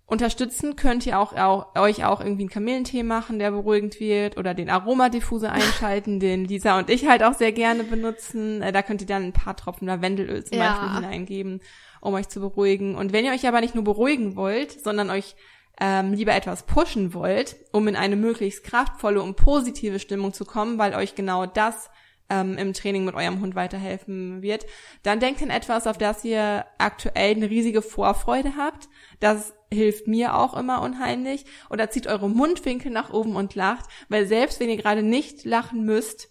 Unterstützen 0.09 0.75
könnt 0.75 1.05
ihr 1.05 1.19
auch, 1.19 1.33
auch 1.33 1.75
euch 1.75 2.03
auch 2.03 2.19
irgendwie 2.19 2.41
einen 2.41 2.49
Kamillentee 2.49 3.03
machen, 3.03 3.37
der 3.37 3.51
beruhigend 3.51 3.99
wird, 3.99 4.37
oder 4.37 4.55
den 4.55 4.71
Aromadiffuser 4.71 5.51
einschalten, 5.51 6.19
den 6.19 6.45
Lisa 6.45 6.79
und 6.79 6.89
ich 6.89 7.07
halt 7.07 7.21
auch 7.21 7.33
sehr 7.33 7.51
gerne 7.51 7.83
benutzen. 7.83 8.63
Äh, 8.63 8.71
da 8.71 8.81
könnt 8.81 9.01
ihr 9.01 9.07
dann 9.07 9.25
ein 9.25 9.33
paar 9.33 9.55
Tropfen 9.55 9.87
Lavendelöl 9.87 10.43
zum 10.43 10.57
ja. 10.57 10.71
Beispiel 10.71 10.95
hineingeben, 10.95 11.61
um 12.01 12.15
euch 12.15 12.27
zu 12.27 12.39
beruhigen. 12.39 12.95
Und 12.95 13.13
wenn 13.13 13.23
ihr 13.23 13.31
euch 13.31 13.47
aber 13.47 13.61
nicht 13.61 13.75
nur 13.75 13.83
beruhigen 13.83 14.35
wollt, 14.35 14.71
sondern 14.71 15.11
euch 15.11 15.35
ähm, 15.79 16.13
lieber 16.13 16.33
etwas 16.33 16.63
pushen 16.63 17.13
wollt, 17.13 17.55
um 17.71 17.87
in 17.87 17.95
eine 17.95 18.15
möglichst 18.15 18.63
kraftvolle 18.63 19.21
und 19.21 19.35
positive 19.35 19.99
Stimmung 19.99 20.33
zu 20.33 20.43
kommen, 20.43 20.79
weil 20.79 20.95
euch 20.95 21.13
genau 21.13 21.45
das 21.45 21.91
ähm, 22.29 22.57
im 22.57 22.73
Training 22.73 23.05
mit 23.05 23.15
eurem 23.15 23.41
Hund 23.41 23.55
weiterhelfen 23.55 24.41
wird, 24.41 24.65
dann 25.03 25.19
denkt 25.19 25.41
an 25.41 25.49
etwas, 25.49 25.87
auf 25.87 25.97
das 25.97 26.23
ihr 26.23 26.65
aktuell 26.77 27.35
eine 27.35 27.49
riesige 27.49 27.81
Vorfreude 27.81 28.53
habt. 28.57 28.89
Das 29.19 29.53
hilft 29.71 30.07
mir 30.07 30.35
auch 30.35 30.57
immer 30.57 30.81
unheimlich. 30.81 31.45
Oder 31.69 31.89
zieht 31.89 32.07
eure 32.07 32.29
Mundwinkel 32.29 32.91
nach 32.91 33.11
oben 33.11 33.35
und 33.35 33.55
lacht, 33.55 33.85
weil 34.09 34.25
selbst 34.25 34.59
wenn 34.59 34.69
ihr 34.69 34.77
gerade 34.77 35.03
nicht 35.03 35.45
lachen 35.45 35.83
müsst, 35.85 36.29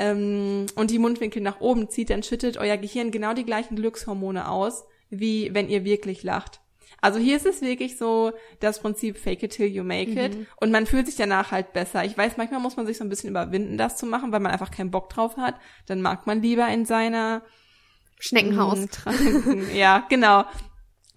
ähm, 0.00 0.66
und 0.76 0.90
die 0.90 0.98
Mundwinkel 0.98 1.42
nach 1.42 1.60
oben 1.60 1.90
zieht, 1.90 2.10
dann 2.10 2.22
schüttet 2.22 2.56
euer 2.56 2.78
Gehirn 2.78 3.10
genau 3.10 3.34
die 3.34 3.44
gleichen 3.44 3.76
Glückshormone 3.76 4.48
aus, 4.48 4.84
wie 5.10 5.54
wenn 5.54 5.68
ihr 5.68 5.84
wirklich 5.84 6.22
lacht. 6.22 6.60
Also 7.00 7.18
hier 7.18 7.36
ist 7.36 7.46
es 7.46 7.62
wirklich 7.62 7.96
so 7.96 8.32
das 8.60 8.80
Prinzip 8.80 9.18
fake 9.18 9.42
it 9.42 9.52
till 9.52 9.66
you 9.66 9.82
make 9.82 10.12
it 10.12 10.36
mhm. 10.36 10.46
und 10.56 10.70
man 10.70 10.86
fühlt 10.86 11.06
sich 11.06 11.16
danach 11.16 11.50
halt 11.50 11.72
besser. 11.72 12.04
Ich 12.04 12.16
weiß, 12.16 12.36
manchmal 12.36 12.60
muss 12.60 12.76
man 12.76 12.86
sich 12.86 12.98
so 12.98 13.04
ein 13.04 13.08
bisschen 13.08 13.30
überwinden, 13.30 13.78
das 13.78 13.96
zu 13.96 14.06
machen, 14.06 14.32
weil 14.32 14.40
man 14.40 14.52
einfach 14.52 14.70
keinen 14.70 14.90
Bock 14.90 15.08
drauf 15.10 15.36
hat. 15.36 15.54
Dann 15.86 16.02
mag 16.02 16.26
man 16.26 16.42
lieber 16.42 16.68
in 16.68 16.84
seiner 16.84 17.42
Schneckenhaus. 18.18 18.86
ja, 19.74 20.04
genau 20.08 20.44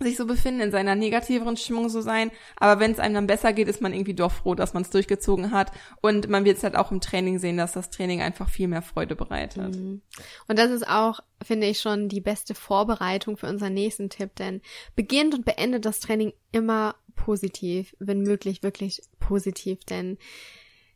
sich 0.03 0.17
so 0.17 0.25
befinden, 0.25 0.61
in 0.61 0.71
seiner 0.71 0.95
negativeren 0.95 1.57
Stimmung 1.57 1.89
so 1.89 2.01
sein. 2.01 2.31
Aber 2.57 2.79
wenn 2.79 2.91
es 2.91 2.99
einem 2.99 3.15
dann 3.15 3.27
besser 3.27 3.53
geht, 3.53 3.67
ist 3.67 3.81
man 3.81 3.93
irgendwie 3.93 4.13
doch 4.13 4.31
froh, 4.31 4.55
dass 4.55 4.73
man 4.73 4.83
es 4.83 4.89
durchgezogen 4.89 5.51
hat. 5.51 5.71
Und 6.01 6.29
man 6.29 6.45
wird 6.45 6.57
es 6.57 6.63
halt 6.63 6.75
auch 6.75 6.91
im 6.91 7.01
Training 7.01 7.39
sehen, 7.39 7.57
dass 7.57 7.73
das 7.73 7.89
Training 7.89 8.21
einfach 8.21 8.49
viel 8.49 8.67
mehr 8.67 8.81
Freude 8.81 9.15
bereitet. 9.15 9.75
Mhm. 9.75 10.01
Und 10.47 10.59
das 10.59 10.69
ist 10.71 10.87
auch, 10.87 11.19
finde 11.41 11.67
ich, 11.67 11.79
schon 11.79 12.09
die 12.09 12.21
beste 12.21 12.55
Vorbereitung 12.55 13.37
für 13.37 13.47
unseren 13.47 13.73
nächsten 13.73 14.09
Tipp, 14.09 14.35
denn 14.35 14.61
beginnt 14.95 15.33
und 15.33 15.45
beendet 15.45 15.85
das 15.85 15.99
Training 15.99 16.33
immer 16.51 16.95
positiv, 17.15 17.95
wenn 17.99 18.21
möglich 18.21 18.63
wirklich 18.63 19.01
positiv, 19.19 19.83
denn 19.85 20.17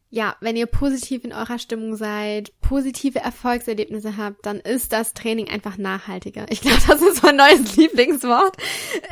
ja, 0.09 0.37
wenn 0.39 0.55
ihr 0.55 0.67
positiv 0.67 1.25
in 1.25 1.33
eurer 1.33 1.59
Stimmung 1.59 1.97
seid, 1.97 2.53
positive 2.61 3.19
Erfolgserlebnisse 3.19 4.15
habt, 4.15 4.45
dann 4.45 4.59
ist 4.61 4.93
das 4.93 5.13
Training 5.13 5.49
einfach 5.49 5.77
nachhaltiger. 5.77 6.45
Ich 6.49 6.61
glaube, 6.61 6.81
das 6.87 7.01
ist 7.01 7.23
mein 7.23 7.35
neues 7.35 7.75
Lieblingswort, 7.75 8.55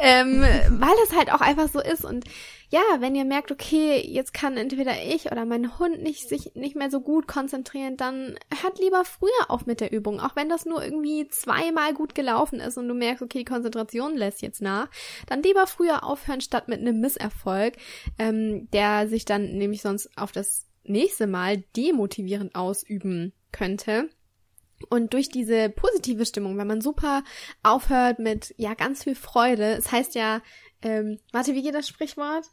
ähm, 0.01 0.41
weil 0.41 0.95
es 1.03 1.15
halt 1.15 1.33
auch 1.33 1.41
einfach 1.41 1.67
so 1.67 1.81
ist. 1.81 2.05
Und 2.05 2.23
ja, 2.69 2.81
wenn 2.99 3.13
ihr 3.13 3.25
merkt, 3.25 3.51
okay, 3.51 4.01
jetzt 4.07 4.33
kann 4.33 4.55
entweder 4.55 4.93
ich 5.03 5.31
oder 5.31 5.45
mein 5.45 5.77
Hund 5.79 6.01
nicht 6.01 6.29
sich 6.29 6.55
nicht 6.55 6.77
mehr 6.77 6.89
so 6.89 7.01
gut 7.01 7.27
konzentrieren, 7.27 7.97
dann 7.97 8.35
hört 8.61 8.79
lieber 8.79 9.03
früher 9.03 9.49
auf 9.49 9.65
mit 9.65 9.81
der 9.81 9.91
Übung, 9.91 10.21
auch 10.21 10.35
wenn 10.37 10.49
das 10.49 10.65
nur 10.65 10.83
irgendwie 10.83 11.27
zweimal 11.27 11.93
gut 11.93 12.15
gelaufen 12.15 12.61
ist 12.61 12.77
und 12.77 12.87
du 12.87 12.93
merkst, 12.93 13.21
okay, 13.21 13.39
die 13.39 13.45
Konzentration 13.45 14.15
lässt 14.15 14.41
jetzt 14.41 14.61
nach, 14.61 14.87
dann 15.27 15.43
lieber 15.43 15.67
früher 15.67 16.03
aufhören 16.05 16.41
statt 16.41 16.67
mit 16.69 16.79
einem 16.79 17.01
Misserfolg, 17.01 17.75
ähm, 18.17 18.69
der 18.71 19.07
sich 19.09 19.25
dann 19.25 19.57
nämlich 19.57 19.81
sonst 19.81 20.09
auf 20.17 20.31
das 20.31 20.64
nächste 20.87 21.27
Mal 21.27 21.63
demotivierend 21.75 22.55
ausüben 22.55 23.33
könnte. 23.51 24.09
Und 24.89 25.13
durch 25.13 25.29
diese 25.29 25.69
positive 25.69 26.25
Stimmung, 26.25 26.57
wenn 26.57 26.67
man 26.67 26.81
super 26.81 27.23
aufhört 27.63 28.19
mit 28.19 28.53
ja 28.57 28.73
ganz 28.73 29.03
viel 29.03 29.15
Freude, 29.15 29.73
es 29.73 29.91
heißt 29.91 30.15
ja, 30.15 30.41
ähm, 30.81 31.19
warte, 31.31 31.53
wie 31.53 31.63
geht 31.63 31.73
das 31.73 31.87
Sprichwort? 31.87 32.45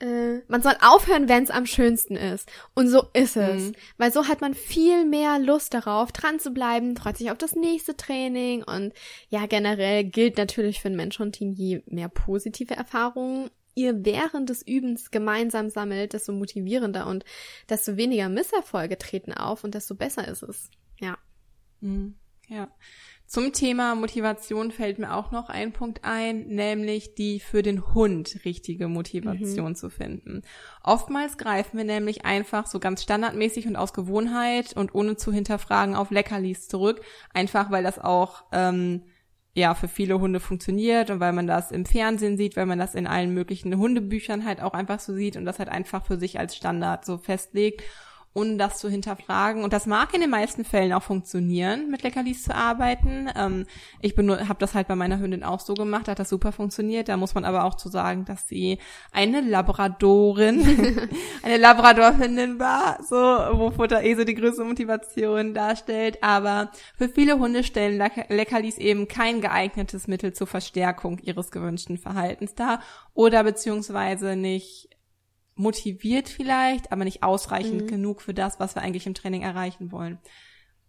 Äh, 0.00 0.38
man 0.48 0.62
soll 0.62 0.74
aufhören, 0.80 1.28
wenn 1.28 1.44
es 1.44 1.50
am 1.50 1.66
schönsten 1.66 2.16
ist. 2.16 2.50
Und 2.74 2.88
so 2.88 3.04
ist 3.12 3.36
es. 3.36 3.64
Mhm. 3.64 3.72
Weil 3.98 4.12
so 4.12 4.26
hat 4.26 4.40
man 4.40 4.54
viel 4.54 5.04
mehr 5.04 5.38
Lust 5.38 5.74
darauf, 5.74 6.10
dran 6.10 6.40
zu 6.40 6.50
bleiben, 6.52 6.96
freut 6.96 7.18
sich 7.18 7.30
auf 7.30 7.38
das 7.38 7.54
nächste 7.54 7.96
Training 7.96 8.64
und 8.64 8.94
ja, 9.28 9.46
generell 9.46 10.04
gilt 10.04 10.38
natürlich 10.38 10.80
für 10.80 10.88
ein 10.88 10.96
Mensch 10.96 11.20
und 11.20 11.32
Team, 11.32 11.52
je 11.52 11.82
mehr 11.86 12.08
positive 12.08 12.74
Erfahrungen 12.74 13.50
ihr 13.80 14.04
während 14.04 14.50
des 14.50 14.66
Übens 14.66 15.10
gemeinsam 15.10 15.70
sammelt, 15.70 16.12
desto 16.12 16.32
motivierender 16.32 17.06
und 17.06 17.24
desto 17.68 17.96
weniger 17.96 18.28
Misserfolge 18.28 18.98
treten 18.98 19.32
auf 19.32 19.64
und 19.64 19.74
desto 19.74 19.94
besser 19.94 20.26
ist 20.28 20.42
es. 20.42 20.70
Ja. 21.00 21.18
Mhm. 21.80 22.14
Ja. 22.48 22.68
Zum 23.26 23.52
Thema 23.52 23.94
Motivation 23.94 24.72
fällt 24.72 24.98
mir 24.98 25.14
auch 25.14 25.30
noch 25.30 25.50
ein 25.50 25.72
Punkt 25.72 26.00
ein, 26.02 26.48
nämlich 26.48 27.14
die 27.14 27.38
für 27.38 27.62
den 27.62 27.94
Hund 27.94 28.40
richtige 28.44 28.88
Motivation 28.88 29.70
mhm. 29.70 29.76
zu 29.76 29.88
finden. 29.88 30.42
Oftmals 30.82 31.38
greifen 31.38 31.76
wir 31.76 31.84
nämlich 31.84 32.24
einfach 32.24 32.66
so 32.66 32.80
ganz 32.80 33.04
standardmäßig 33.04 33.68
und 33.68 33.76
aus 33.76 33.92
Gewohnheit 33.92 34.72
und 34.76 34.96
ohne 34.96 35.14
zu 35.14 35.30
hinterfragen 35.30 35.94
auf 35.94 36.10
Leckerlis 36.10 36.66
zurück, 36.66 37.02
einfach 37.32 37.70
weil 37.70 37.84
das 37.84 38.00
auch 38.00 38.46
ähm, 38.50 39.04
ja 39.60 39.74
für 39.74 39.88
viele 39.88 40.18
Hunde 40.18 40.40
funktioniert 40.40 41.10
und 41.10 41.20
weil 41.20 41.32
man 41.32 41.46
das 41.46 41.70
im 41.70 41.86
Fernsehen 41.86 42.36
sieht, 42.36 42.56
weil 42.56 42.66
man 42.66 42.78
das 42.78 42.94
in 42.94 43.06
allen 43.06 43.32
möglichen 43.32 43.76
Hundebüchern 43.76 44.44
halt 44.44 44.60
auch 44.60 44.72
einfach 44.72 44.98
so 44.98 45.14
sieht 45.14 45.36
und 45.36 45.44
das 45.44 45.58
halt 45.58 45.68
einfach 45.68 46.04
für 46.04 46.18
sich 46.18 46.38
als 46.38 46.56
Standard 46.56 47.04
so 47.04 47.18
festlegt 47.18 47.82
ohne 48.32 48.56
das 48.56 48.78
zu 48.78 48.88
hinterfragen. 48.88 49.64
Und 49.64 49.72
das 49.72 49.86
mag 49.86 50.14
in 50.14 50.20
den 50.20 50.30
meisten 50.30 50.64
Fällen 50.64 50.92
auch 50.92 51.02
funktionieren, 51.02 51.90
mit 51.90 52.02
Leckerlis 52.02 52.44
zu 52.44 52.54
arbeiten. 52.54 53.28
Ähm, 53.36 53.66
ich 54.00 54.16
habe 54.16 54.58
das 54.58 54.74
halt 54.74 54.86
bei 54.86 54.94
meiner 54.94 55.18
Hündin 55.18 55.42
auch 55.42 55.58
so 55.58 55.74
gemacht, 55.74 56.06
hat 56.06 56.20
das 56.20 56.28
super 56.28 56.52
funktioniert. 56.52 57.08
Da 57.08 57.16
muss 57.16 57.34
man 57.34 57.44
aber 57.44 57.64
auch 57.64 57.74
zu 57.74 57.88
sagen, 57.88 58.24
dass 58.24 58.46
sie 58.46 58.78
eine 59.10 59.40
Labradorin, 59.40 61.08
eine 61.42 61.56
Labradorhündin 61.56 62.60
war, 62.60 63.02
so, 63.02 63.16
wo 63.16 63.72
Futter 63.72 64.04
eh 64.04 64.14
so 64.14 64.24
die 64.24 64.34
größte 64.34 64.62
Motivation 64.62 65.52
darstellt. 65.52 66.22
Aber 66.22 66.70
für 66.96 67.08
viele 67.08 67.38
Hunde 67.38 67.64
stellen 67.64 68.00
Leckerlis 68.28 68.78
eben 68.78 69.08
kein 69.08 69.40
geeignetes 69.40 70.06
Mittel 70.06 70.32
zur 70.32 70.46
Verstärkung 70.46 71.18
ihres 71.18 71.50
gewünschten 71.50 71.98
Verhaltens 71.98 72.54
dar 72.54 72.80
oder 73.12 73.42
beziehungsweise 73.42 74.36
nicht 74.36 74.88
motiviert 75.60 76.28
vielleicht, 76.28 76.90
aber 76.90 77.04
nicht 77.04 77.22
ausreichend 77.22 77.82
mhm. 77.82 77.86
genug 77.86 78.22
für 78.22 78.34
das, 78.34 78.58
was 78.58 78.74
wir 78.74 78.82
eigentlich 78.82 79.06
im 79.06 79.14
Training 79.14 79.42
erreichen 79.42 79.92
wollen. 79.92 80.18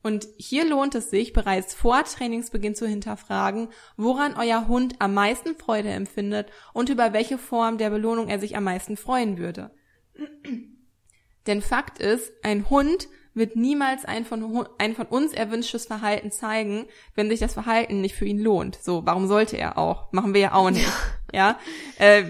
Und 0.04 0.28
hier 0.38 0.66
lohnt 0.66 0.96
es 0.96 1.12
sich, 1.12 1.32
bereits 1.32 1.75
vor 1.75 2.04
Trainingsbeginn 2.04 2.74
zu 2.74 2.88
hinterfragen, 2.88 3.70
woran 3.98 4.36
euer 4.36 4.68
Hund 4.68 4.96
am 4.98 5.13
meisten 5.13 5.56
Freude 5.56 5.90
empfindet 5.90 6.51
und 6.74 6.90
über 6.90 7.13
welche 7.13 7.38
Form 7.38 7.78
der 7.78 7.92
Belohnung 7.92 8.28
er 8.28 8.40
sich 8.40 8.58
am 8.58 8.63
meisten 8.63 8.98
freuen 8.98 9.38
würde. 9.38 9.72
Denn 11.48 11.62
Fakt 11.62 12.00
ist, 12.00 12.32
ein 12.44 12.70
Hund 12.70 13.10
wird 13.34 13.56
niemals 13.56 14.06
ein 14.06 14.25
von, 14.25 14.68
ein 14.78 14.96
von 14.96 15.08
uns 15.08 15.34
erwünschtes 15.34 15.86
Verhalten 15.86 16.32
zeigen, 16.32 16.88
wenn 17.16 17.30
sich 17.30 17.40
das 17.40 17.54
Verhalten 17.54 18.01
nicht 18.01 18.16
für 18.16 18.25
ihn 18.25 18.40
lohnt. 18.40 18.75
So, 18.82 19.06
warum 19.06 19.28
sollte 19.28 19.58
er 19.58 19.78
auch? 19.78 20.12
Machen 20.12 20.34
wir 20.34 20.42
ja 20.42 20.54
auch 20.54 20.70
nicht. 20.70 20.88
Ja. 21.32 21.58
Äh, 21.98 22.24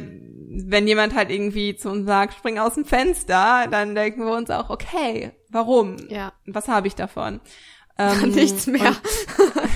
wenn 0.53 0.87
jemand 0.87 1.15
halt 1.15 1.29
irgendwie 1.29 1.75
zu 1.75 1.89
uns 1.89 2.05
sagt, 2.05 2.33
spring 2.33 2.59
aus 2.59 2.73
dem 2.73 2.85
Fenster, 2.85 3.67
dann 3.71 3.95
denken 3.95 4.25
wir 4.25 4.33
uns 4.33 4.49
auch, 4.49 4.69
okay, 4.69 5.31
warum? 5.49 5.97
Ja. 6.09 6.33
Was 6.45 6.67
habe 6.67 6.87
ich 6.87 6.95
davon? 6.95 7.39
Ähm, 7.97 8.31
Nichts 8.31 8.67
mehr. 8.67 8.95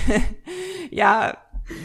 ja, 0.90 1.36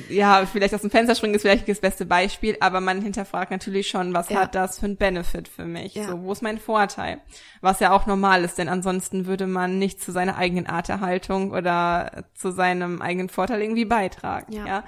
ja, 0.09 0.45
vielleicht 0.45 0.75
aus 0.75 0.81
dem 0.81 0.91
Fenster 0.91 1.15
springen 1.15 1.33
ist 1.33 1.41
vielleicht 1.41 1.67
das 1.67 1.79
beste 1.79 2.05
Beispiel, 2.05 2.55
aber 2.59 2.81
man 2.81 3.01
hinterfragt 3.01 3.49
natürlich 3.49 3.89
schon, 3.89 4.13
was 4.13 4.29
ja. 4.29 4.41
hat 4.41 4.53
das 4.53 4.79
für 4.79 4.85
ein 4.85 4.97
Benefit 4.97 5.47
für 5.47 5.65
mich? 5.65 5.95
Ja. 5.95 6.07
So, 6.07 6.21
wo 6.21 6.31
ist 6.31 6.43
mein 6.43 6.59
Vorteil? 6.59 7.19
Was 7.61 7.79
ja 7.79 7.91
auch 7.91 8.05
normal 8.05 8.43
ist, 8.43 8.57
denn 8.57 8.69
ansonsten 8.69 9.25
würde 9.25 9.47
man 9.47 9.79
nicht 9.79 10.01
zu 10.01 10.11
seiner 10.11 10.37
eigenen 10.37 10.67
Arterhaltung 10.67 11.51
oder 11.51 12.25
zu 12.35 12.51
seinem 12.51 13.01
eigenen 13.01 13.29
Vorteil 13.29 13.61
irgendwie 13.61 13.85
beitragen. 13.85 14.53
Ja. 14.53 14.65
ja? 14.67 14.83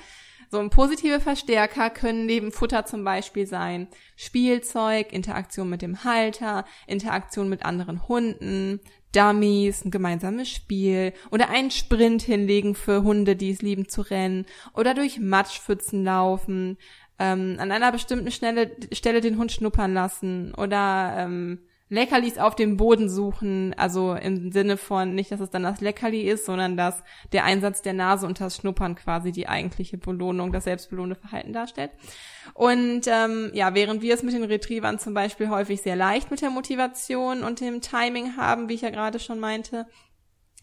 So 0.53 0.60
ein 0.60 0.69
positive 0.69 1.19
Verstärker 1.19 1.89
können 1.89 2.27
neben 2.27 2.51
Futter 2.51 2.86
zum 2.86 3.03
Beispiel 3.03 3.48
sein 3.48 3.88
Spielzeug, 4.15 5.12
Interaktion 5.12 5.67
mit 5.67 5.81
dem 5.81 6.03
Halter, 6.03 6.65
Interaktion 6.86 7.50
mit 7.50 7.65
anderen 7.65 8.07
Hunden, 8.07 8.79
Dummies, 9.15 9.83
ein 9.83 9.89
gemeinsames 9.89 10.51
Spiel 10.51 11.13
oder 11.31 11.50
einen 11.50 11.72
Sprint 11.72 12.22
hinlegen 12.22 12.75
für 12.75 13.01
Hunde, 13.01 13.36
die 13.36 13.50
es 13.50 13.63
lieben 13.63 13.89
zu 13.89 14.01
rennen 14.01 14.45
oder 14.75 14.93
durch 14.93 15.17
Matschpfützen 15.19 16.03
laufen, 16.03 16.77
ähm, 17.17 17.55
an 17.57 17.72
einer 17.72 17.91
bestimmten 17.91 18.29
Stelle, 18.29 18.75
Stelle 18.91 19.22
den 19.22 19.39
Hund 19.39 19.51
schnuppern 19.51 19.95
lassen 19.95 20.53
oder 20.53 21.15
ähm, 21.17 21.62
Leckerlis 21.93 22.39
auf 22.39 22.55
dem 22.55 22.75
Boden 22.75 23.07
suchen, 23.07 23.75
also 23.77 24.15
im 24.15 24.51
Sinne 24.51 24.77
von 24.77 25.13
nicht, 25.13 25.31
dass 25.31 25.39
es 25.39 25.51
dann 25.51 25.62
das 25.62 25.79
Leckerli 25.79 26.21
ist, 26.21 26.45
sondern 26.45 26.75
dass 26.75 27.03
der 27.31 27.43
Einsatz 27.43 27.83
der 27.83 27.93
Nase 27.93 28.25
und 28.25 28.41
das 28.41 28.57
Schnuppern 28.57 28.95
quasi 28.95 29.31
die 29.31 29.47
eigentliche 29.47 30.00
Belohnung, 30.00 30.51
das 30.51 30.63
selbstbelohnende 30.63 31.19
Verhalten 31.19 31.53
darstellt. 31.53 31.91
Und 32.55 33.01
ähm, 33.05 33.51
ja, 33.53 33.75
während 33.75 34.01
wir 34.01 34.15
es 34.15 34.23
mit 34.23 34.33
den 34.33 34.43
Retrievern 34.43 34.97
zum 34.97 35.13
Beispiel 35.13 35.50
häufig 35.50 35.83
sehr 35.83 35.95
leicht 35.95 36.31
mit 36.31 36.41
der 36.41 36.50
Motivation 36.50 37.43
und 37.43 37.62
dem 37.62 37.81
Timing 37.81 38.38
haben, 38.38 38.69
wie 38.69 38.73
ich 38.73 38.81
ja 38.81 38.89
gerade 38.89 39.19
schon 39.19 39.39
meinte, 39.39 39.85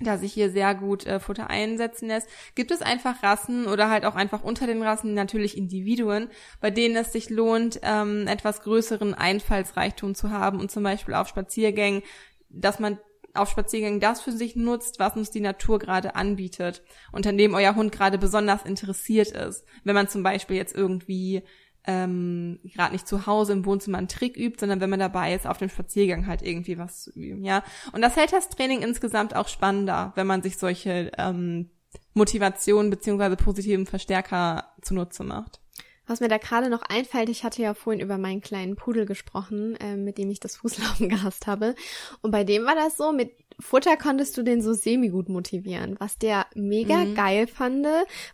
da 0.01 0.17
sich 0.17 0.33
hier 0.33 0.51
sehr 0.51 0.75
gut 0.75 1.07
äh, 1.07 1.21
Futter 1.21 1.51
einsetzen 1.51 2.09
lässt, 2.09 2.29
gibt 2.55 2.71
es 2.71 2.83
einfach 2.83 3.23
Rassen 3.23 3.67
oder 3.67 3.91
halt 3.91 4.05
auch 4.05 4.15
einfach 4.15 4.43
unter 4.43 4.67
den 4.67 4.83
Rassen 4.83 5.15
natürlich 5.15 5.57
Individuen, 5.57 6.29
bei 6.61 6.71
denen 6.71 6.97
es 6.97 7.13
sich 7.13 7.31
lohnt, 7.31 7.81
ähm, 7.83 8.27
etwas 8.27 8.63
größeren 8.63 9.15
Einfallsreichtum 9.15 10.15
zu 10.15 10.31
haben 10.31 10.59
und 10.59 10.71
zum 10.71 10.83
Beispiel 10.83 11.15
auf 11.15 11.29
Spaziergängen, 11.29 12.03
dass 12.49 12.79
man 12.79 12.99
auf 13.35 13.51
Spaziergängen 13.51 14.01
das 14.01 14.21
für 14.21 14.33
sich 14.33 14.57
nutzt, 14.57 14.99
was 14.99 15.17
uns 15.17 15.31
die 15.31 15.41
Natur 15.41 15.79
gerade 15.79 16.17
anbietet 16.17 16.83
und 17.13 17.27
an 17.27 17.39
dem 17.39 17.55
euer 17.55 17.77
Hund 17.77 17.93
gerade 17.93 18.19
besonders 18.19 18.65
interessiert 18.65 19.29
ist. 19.29 19.65
Wenn 19.85 19.95
man 19.95 20.09
zum 20.09 20.23
Beispiel 20.23 20.57
jetzt 20.57 20.75
irgendwie 20.75 21.43
ähm, 21.87 22.61
gerade 22.65 22.93
nicht 22.93 23.09
zu 23.09 23.27
Hause 23.27 23.53
im 23.53 23.65
Wohnzimmer 23.65 23.99
einen 23.99 24.09
Trick 24.09 24.37
übt, 24.37 24.61
sondern 24.61 24.81
wenn 24.81 24.91
man 24.91 25.01
dabei 25.01 25.35
ist, 25.35 25.47
auf 25.47 25.59
dem 25.59 25.69
Spaziergang 25.69 26.27
halt 26.27 26.43
irgendwie 26.43 26.79
was 26.79 27.03
zu 27.03 27.13
üben, 27.13 27.45
ja. 27.45 27.63
Und 27.93 28.03
das 28.03 28.17
hält 28.17 28.33
das 28.33 28.49
Training 28.49 28.83
insgesamt 28.83 29.35
auch 29.35 29.49
spannender, 29.49 30.13
wenn 30.15 30.27
man 30.27 30.43
sich 30.43 30.59
solche 30.59 31.11
ähm, 31.19 31.71
Motivationen 32.15 32.91
beziehungsweise 32.91 33.37
positiven 33.37 33.87
Verstärker 33.87 34.73
zunutze 34.83 35.25
macht. 35.25 35.61
Was 36.07 36.19
mir 36.19 36.29
da 36.29 36.39
gerade 36.39 36.71
noch 36.71 36.83
einfällt, 36.83 37.29
ich 37.29 37.45
hatte 37.45 37.63
ja 37.63 37.73
vorhin 37.73 38.03
über 38.03 38.19
meinen 38.19 38.41
kleinen 38.41 38.75
Pudel 38.75 39.07
gesprochen, 39.07 39.77
äh, 39.77 39.97
mit 39.97 40.19
dem 40.19 40.29
ich 40.29 40.41
das 40.41 40.57
Fußlaufen 40.57 41.09
gehasst 41.09 41.47
habe. 41.47 41.77
Und 42.21 42.33
bei 42.33 42.43
dem 42.43 42.65
war 42.65 42.75
das 42.75 42.97
so, 42.97 43.13
mit 43.13 43.31
Futter 43.61 43.97
konntest 43.97 44.37
du 44.37 44.43
den 44.43 44.63
so 44.63 44.73
semi-gut 44.73 45.29
motivieren. 45.29 45.97
Was 45.99 46.19
der 46.19 46.47
mega 46.55 46.97
mhm. 46.97 47.15
geil 47.15 47.47
fand, 47.47 47.87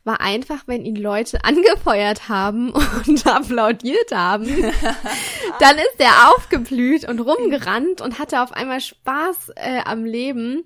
war 0.04 0.21
einfach, 0.21 0.64
wenn 0.66 0.85
ihn 0.85 0.97
Leute 0.97 1.38
angefeuert 1.45 2.28
haben 2.28 2.71
und 2.71 3.26
applaudiert 3.26 4.12
haben. 4.12 4.47
dann 5.61 5.76
ist 5.76 5.99
der 5.99 6.30
aufgeblüht 6.30 7.09
und 7.09 7.21
rumgerannt 7.21 8.00
und 8.00 8.18
hatte 8.18 8.42
auf 8.42 8.52
einmal 8.52 8.80
Spaß 8.80 9.50
äh, 9.56 9.80
am 9.85 10.04
Leben. 10.04 10.64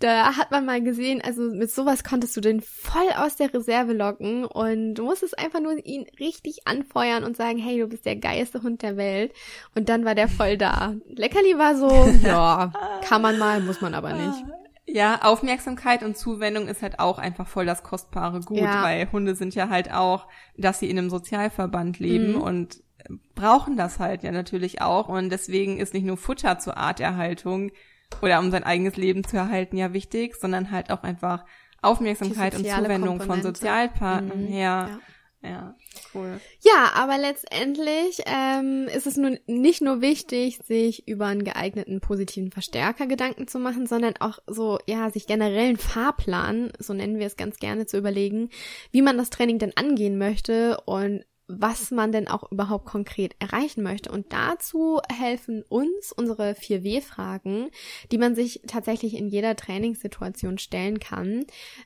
Da 0.00 0.36
hat 0.36 0.50
man 0.50 0.64
mal 0.64 0.82
gesehen, 0.82 1.20
also 1.22 1.42
mit 1.42 1.70
sowas 1.70 2.02
konntest 2.02 2.34
du 2.34 2.40
den 2.40 2.62
voll 2.62 3.08
aus 3.16 3.36
der 3.36 3.52
Reserve 3.52 3.92
locken 3.92 4.46
und 4.46 4.94
du 4.94 5.04
musstest 5.04 5.38
einfach 5.38 5.60
nur 5.60 5.84
ihn 5.84 6.06
richtig 6.18 6.66
anfeuern 6.66 7.22
und 7.22 7.36
sagen, 7.36 7.58
hey, 7.58 7.78
du 7.78 7.86
bist 7.86 8.06
der 8.06 8.16
geilste 8.16 8.62
Hund 8.62 8.80
der 8.80 8.96
Welt. 8.96 9.34
Und 9.74 9.90
dann 9.90 10.06
war 10.06 10.14
der 10.14 10.28
voll 10.28 10.56
da. 10.56 10.94
Leckerli 11.06 11.58
war 11.58 11.76
so, 11.76 11.90
ja, 12.26 12.72
kann 13.02 13.20
man 13.20 13.38
mal, 13.38 13.60
muss 13.60 13.82
man 13.82 13.94
aber 13.94 14.14
nicht. 14.14 14.44
Ja, 14.86 15.20
Aufmerksamkeit 15.22 16.02
und 16.02 16.16
Zuwendung 16.16 16.66
ist 16.66 16.80
halt 16.80 16.98
auch 16.98 17.18
einfach 17.18 17.46
voll 17.46 17.66
das 17.66 17.82
kostbare 17.82 18.40
Gut, 18.40 18.58
ja. 18.58 18.82
weil 18.82 19.12
Hunde 19.12 19.34
sind 19.34 19.54
ja 19.54 19.68
halt 19.68 19.92
auch, 19.92 20.26
dass 20.56 20.80
sie 20.80 20.88
in 20.88 20.98
einem 20.98 21.10
Sozialverband 21.10 21.98
leben 21.98 22.32
mhm. 22.32 22.40
und 22.40 22.82
brauchen 23.34 23.76
das 23.76 23.98
halt 23.98 24.22
ja 24.22 24.32
natürlich 24.32 24.80
auch 24.80 25.08
und 25.08 25.30
deswegen 25.30 25.78
ist 25.78 25.94
nicht 25.94 26.04
nur 26.04 26.16
Futter 26.16 26.58
zur 26.58 26.76
Arterhaltung 26.76 27.70
oder 28.22 28.38
um 28.38 28.50
sein 28.50 28.64
eigenes 28.64 28.96
Leben 28.96 29.24
zu 29.24 29.36
erhalten 29.36 29.76
ja 29.76 29.92
wichtig, 29.92 30.36
sondern 30.36 30.70
halt 30.70 30.90
auch 30.90 31.02
einfach 31.02 31.44
Aufmerksamkeit 31.82 32.54
und 32.54 32.66
Zuwendung 32.66 33.18
Komponente. 33.18 33.26
von 33.26 33.42
Sozialpartnern 33.42 34.44
mhm. 34.44 34.48
her. 34.48 34.88
Ja. 34.90 35.00
Ja, 35.42 35.74
cool. 36.14 36.38
Ja, 36.60 36.92
aber 36.94 37.16
letztendlich 37.16 38.20
ähm, 38.26 38.88
ist 38.94 39.06
es 39.06 39.16
nun 39.16 39.38
nicht 39.46 39.80
nur 39.80 40.02
wichtig, 40.02 40.58
sich 40.58 41.08
über 41.08 41.26
einen 41.26 41.44
geeigneten 41.44 42.00
positiven 42.02 42.52
Verstärker 42.52 43.06
Gedanken 43.06 43.48
zu 43.48 43.58
machen, 43.58 43.86
sondern 43.86 44.16
auch 44.20 44.38
so, 44.46 44.78
ja, 44.86 45.08
sich 45.10 45.26
generell 45.26 45.68
einen 45.68 45.76
Fahrplan, 45.78 46.72
so 46.78 46.92
nennen 46.92 47.18
wir 47.18 47.26
es 47.26 47.38
ganz 47.38 47.56
gerne, 47.56 47.86
zu 47.86 47.96
überlegen, 47.96 48.50
wie 48.90 49.00
man 49.00 49.16
das 49.16 49.30
Training 49.30 49.58
denn 49.58 49.74
angehen 49.78 50.18
möchte 50.18 50.78
und 50.84 51.24
was 51.58 51.90
man 51.90 52.12
denn 52.12 52.28
auch 52.28 52.50
überhaupt 52.50 52.86
konkret 52.86 53.34
erreichen 53.38 53.82
möchte. 53.82 54.10
Und 54.10 54.32
dazu 54.32 55.00
helfen 55.12 55.62
uns 55.68 56.12
unsere 56.12 56.52
4W-Fragen, 56.52 57.70
die 58.12 58.18
man 58.18 58.34
sich 58.34 58.62
tatsächlich 58.66 59.16
in 59.16 59.28
jeder 59.28 59.56
Trainingssituation 59.56 60.58
stellen 60.58 61.00
kann. 61.00 61.44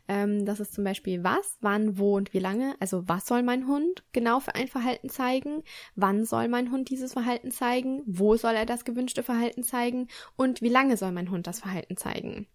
Ähm, 0.08 0.44
das 0.44 0.60
ist 0.60 0.74
zum 0.74 0.84
Beispiel 0.84 1.24
was, 1.24 1.58
wann, 1.60 1.98
wo 1.98 2.16
und 2.16 2.34
wie 2.34 2.38
lange. 2.38 2.74
Also 2.80 3.08
was 3.08 3.26
soll 3.26 3.42
mein 3.42 3.66
Hund 3.66 4.04
genau 4.12 4.40
für 4.40 4.54
ein 4.54 4.68
Verhalten 4.68 5.08
zeigen? 5.08 5.62
Wann 5.96 6.24
soll 6.24 6.48
mein 6.48 6.70
Hund 6.70 6.90
dieses 6.90 7.12
Verhalten 7.12 7.50
zeigen? 7.50 8.02
Wo 8.06 8.36
soll 8.36 8.54
er 8.54 8.66
das 8.66 8.84
gewünschte 8.84 9.22
Verhalten 9.22 9.62
zeigen? 9.62 10.08
Und 10.36 10.62
wie 10.62 10.68
lange 10.68 10.96
soll 10.96 11.12
mein 11.12 11.30
Hund 11.30 11.46
das 11.46 11.60
Verhalten 11.60 11.96
zeigen? 11.96 12.46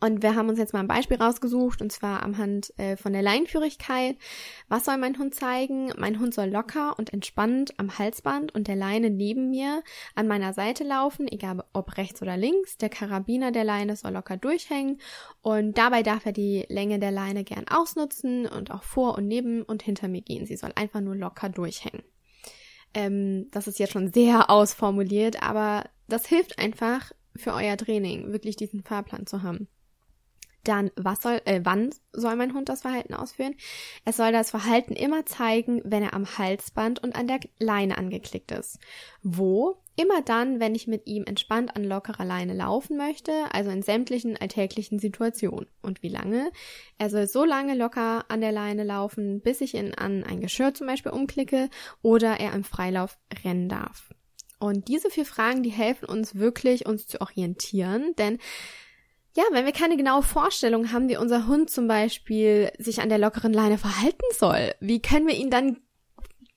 Und 0.00 0.22
wir 0.22 0.34
haben 0.34 0.48
uns 0.48 0.58
jetzt 0.58 0.72
mal 0.72 0.80
ein 0.80 0.88
Beispiel 0.88 1.16
rausgesucht, 1.16 1.80
und 1.80 1.92
zwar 1.92 2.22
am 2.22 2.38
Hand 2.38 2.72
äh, 2.78 2.96
von 2.96 3.12
der 3.12 3.22
Leinführigkeit. 3.22 4.16
Was 4.68 4.84
soll 4.84 4.96
mein 4.96 5.18
Hund 5.18 5.34
zeigen? 5.34 5.92
Mein 5.96 6.18
Hund 6.18 6.34
soll 6.34 6.48
locker 6.48 6.98
und 6.98 7.12
entspannt 7.12 7.74
am 7.78 7.96
Halsband 7.98 8.54
und 8.54 8.66
der 8.66 8.76
Leine 8.76 9.10
neben 9.10 9.50
mir 9.50 9.82
an 10.14 10.26
meiner 10.26 10.52
Seite 10.52 10.82
laufen, 10.82 11.28
egal 11.28 11.62
ob 11.72 11.96
rechts 11.96 12.20
oder 12.20 12.36
links. 12.36 12.76
Der 12.78 12.88
Karabiner 12.88 13.52
der 13.52 13.64
Leine 13.64 13.96
soll 13.96 14.12
locker 14.12 14.36
durchhängen 14.36 14.98
und 15.40 15.78
dabei 15.78 16.02
darf 16.02 16.26
er 16.26 16.32
die 16.32 16.66
Länge 16.68 16.98
der 16.98 17.12
Leine 17.12 17.44
gern 17.44 17.66
ausnutzen 17.68 18.46
und 18.46 18.72
auch 18.72 18.82
vor 18.82 19.16
und 19.16 19.28
neben 19.28 19.62
und 19.62 19.82
hinter 19.82 20.08
mir 20.08 20.22
gehen. 20.22 20.46
Sie 20.46 20.56
soll 20.56 20.72
einfach 20.74 21.00
nur 21.00 21.14
locker 21.14 21.48
durchhängen. 21.48 22.02
Ähm, 22.94 23.48
das 23.50 23.68
ist 23.68 23.78
jetzt 23.78 23.92
schon 23.92 24.12
sehr 24.12 24.50
ausformuliert, 24.50 25.42
aber 25.42 25.84
das 26.08 26.26
hilft 26.26 26.58
einfach 26.58 27.12
für 27.36 27.52
euer 27.52 27.76
Training, 27.76 28.32
wirklich 28.32 28.56
diesen 28.56 28.82
Fahrplan 28.82 29.26
zu 29.26 29.42
haben. 29.42 29.68
Dann, 30.66 30.90
was 30.96 31.22
soll, 31.22 31.40
äh, 31.44 31.60
wann 31.62 31.90
soll 32.12 32.34
mein 32.34 32.52
Hund 32.52 32.68
das 32.68 32.82
Verhalten 32.82 33.14
ausführen? 33.14 33.54
Es 34.04 34.16
soll 34.16 34.32
das 34.32 34.50
Verhalten 34.50 34.94
immer 34.94 35.24
zeigen, 35.24 35.80
wenn 35.84 36.02
er 36.02 36.12
am 36.12 36.26
Halsband 36.26 37.00
und 37.02 37.14
an 37.14 37.28
der 37.28 37.38
Leine 37.60 37.96
angeklickt 37.96 38.50
ist. 38.50 38.80
Wo? 39.22 39.76
Immer 39.94 40.22
dann, 40.22 40.58
wenn 40.58 40.74
ich 40.74 40.88
mit 40.88 41.06
ihm 41.06 41.24
entspannt 41.24 41.74
an 41.76 41.84
lockerer 41.84 42.24
Leine 42.24 42.52
laufen 42.52 42.96
möchte, 42.96 43.32
also 43.52 43.70
in 43.70 43.82
sämtlichen 43.82 44.36
alltäglichen 44.36 44.98
Situationen. 44.98 45.68
Und 45.82 46.02
wie 46.02 46.08
lange? 46.08 46.50
Er 46.98 47.10
soll 47.10 47.28
so 47.28 47.44
lange 47.44 47.74
locker 47.74 48.24
an 48.28 48.40
der 48.40 48.52
Leine 48.52 48.82
laufen, 48.82 49.40
bis 49.40 49.60
ich 49.60 49.74
ihn 49.74 49.94
an 49.94 50.24
ein 50.24 50.40
Geschirr 50.40 50.74
zum 50.74 50.88
Beispiel 50.88 51.12
umklicke 51.12 51.70
oder 52.02 52.40
er 52.40 52.52
im 52.52 52.64
Freilauf 52.64 53.18
rennen 53.44 53.68
darf. 53.68 54.10
Und 54.58 54.88
diese 54.88 55.10
vier 55.10 55.26
Fragen, 55.26 55.62
die 55.62 55.70
helfen 55.70 56.06
uns 56.06 56.34
wirklich, 56.34 56.86
uns 56.86 57.06
zu 57.06 57.20
orientieren, 57.20 58.14
denn 58.18 58.38
ja, 59.36 59.44
wenn 59.52 59.66
wir 59.66 59.72
keine 59.72 59.98
genaue 59.98 60.22
Vorstellung 60.22 60.92
haben, 60.92 61.10
wie 61.10 61.18
unser 61.18 61.46
Hund 61.46 61.68
zum 61.68 61.86
Beispiel 61.86 62.72
sich 62.78 63.02
an 63.02 63.10
der 63.10 63.18
lockeren 63.18 63.52
Leine 63.52 63.76
verhalten 63.76 64.24
soll, 64.32 64.74
wie 64.80 65.02
können 65.02 65.26
wir 65.26 65.34
ihn 65.34 65.50
dann 65.50 65.76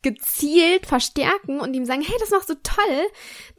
gezielt 0.01 0.85
verstärken 0.85 1.59
und 1.59 1.73
ihm 1.73 1.83
sagen, 1.83 2.01
hey, 2.01 2.15
das 2.21 2.31
machst 2.31 2.49
du 2.49 2.55
toll, 2.63 3.01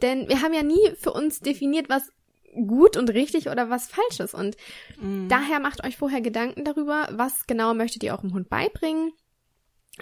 denn 0.00 0.26
wir 0.30 0.40
haben 0.40 0.54
ja 0.54 0.62
nie 0.62 0.94
für 0.98 1.12
uns 1.12 1.40
definiert, 1.40 1.90
was 1.90 2.10
gut 2.54 2.96
und 2.96 3.10
richtig 3.10 3.48
oder 3.48 3.68
was 3.68 3.88
falsch 3.88 4.20
ist. 4.20 4.32
Und 4.32 4.56
mm. 4.98 5.28
daher 5.28 5.60
macht 5.60 5.84
euch 5.84 5.98
vorher 5.98 6.22
Gedanken 6.22 6.64
darüber, 6.64 7.06
was 7.12 7.46
genau 7.46 7.74
möchtet 7.74 8.02
ihr 8.02 8.12
eurem 8.12 8.32
Hund 8.32 8.48
beibringen, 8.48 9.12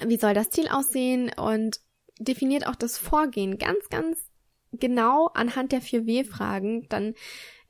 wie 0.07 0.17
soll 0.17 0.33
das 0.33 0.51
Ziel 0.51 0.69
aussehen 0.69 1.33
und 1.37 1.81
definiert 2.21 2.69
auch 2.69 2.77
das 2.77 2.99
Vorgehen 2.99 3.59
ganz, 3.59 3.89
ganz 3.91 4.19
genau 4.73 5.27
anhand 5.35 5.73
der 5.73 5.83
4W-Fragen, 5.83 6.87
dann 6.89 7.15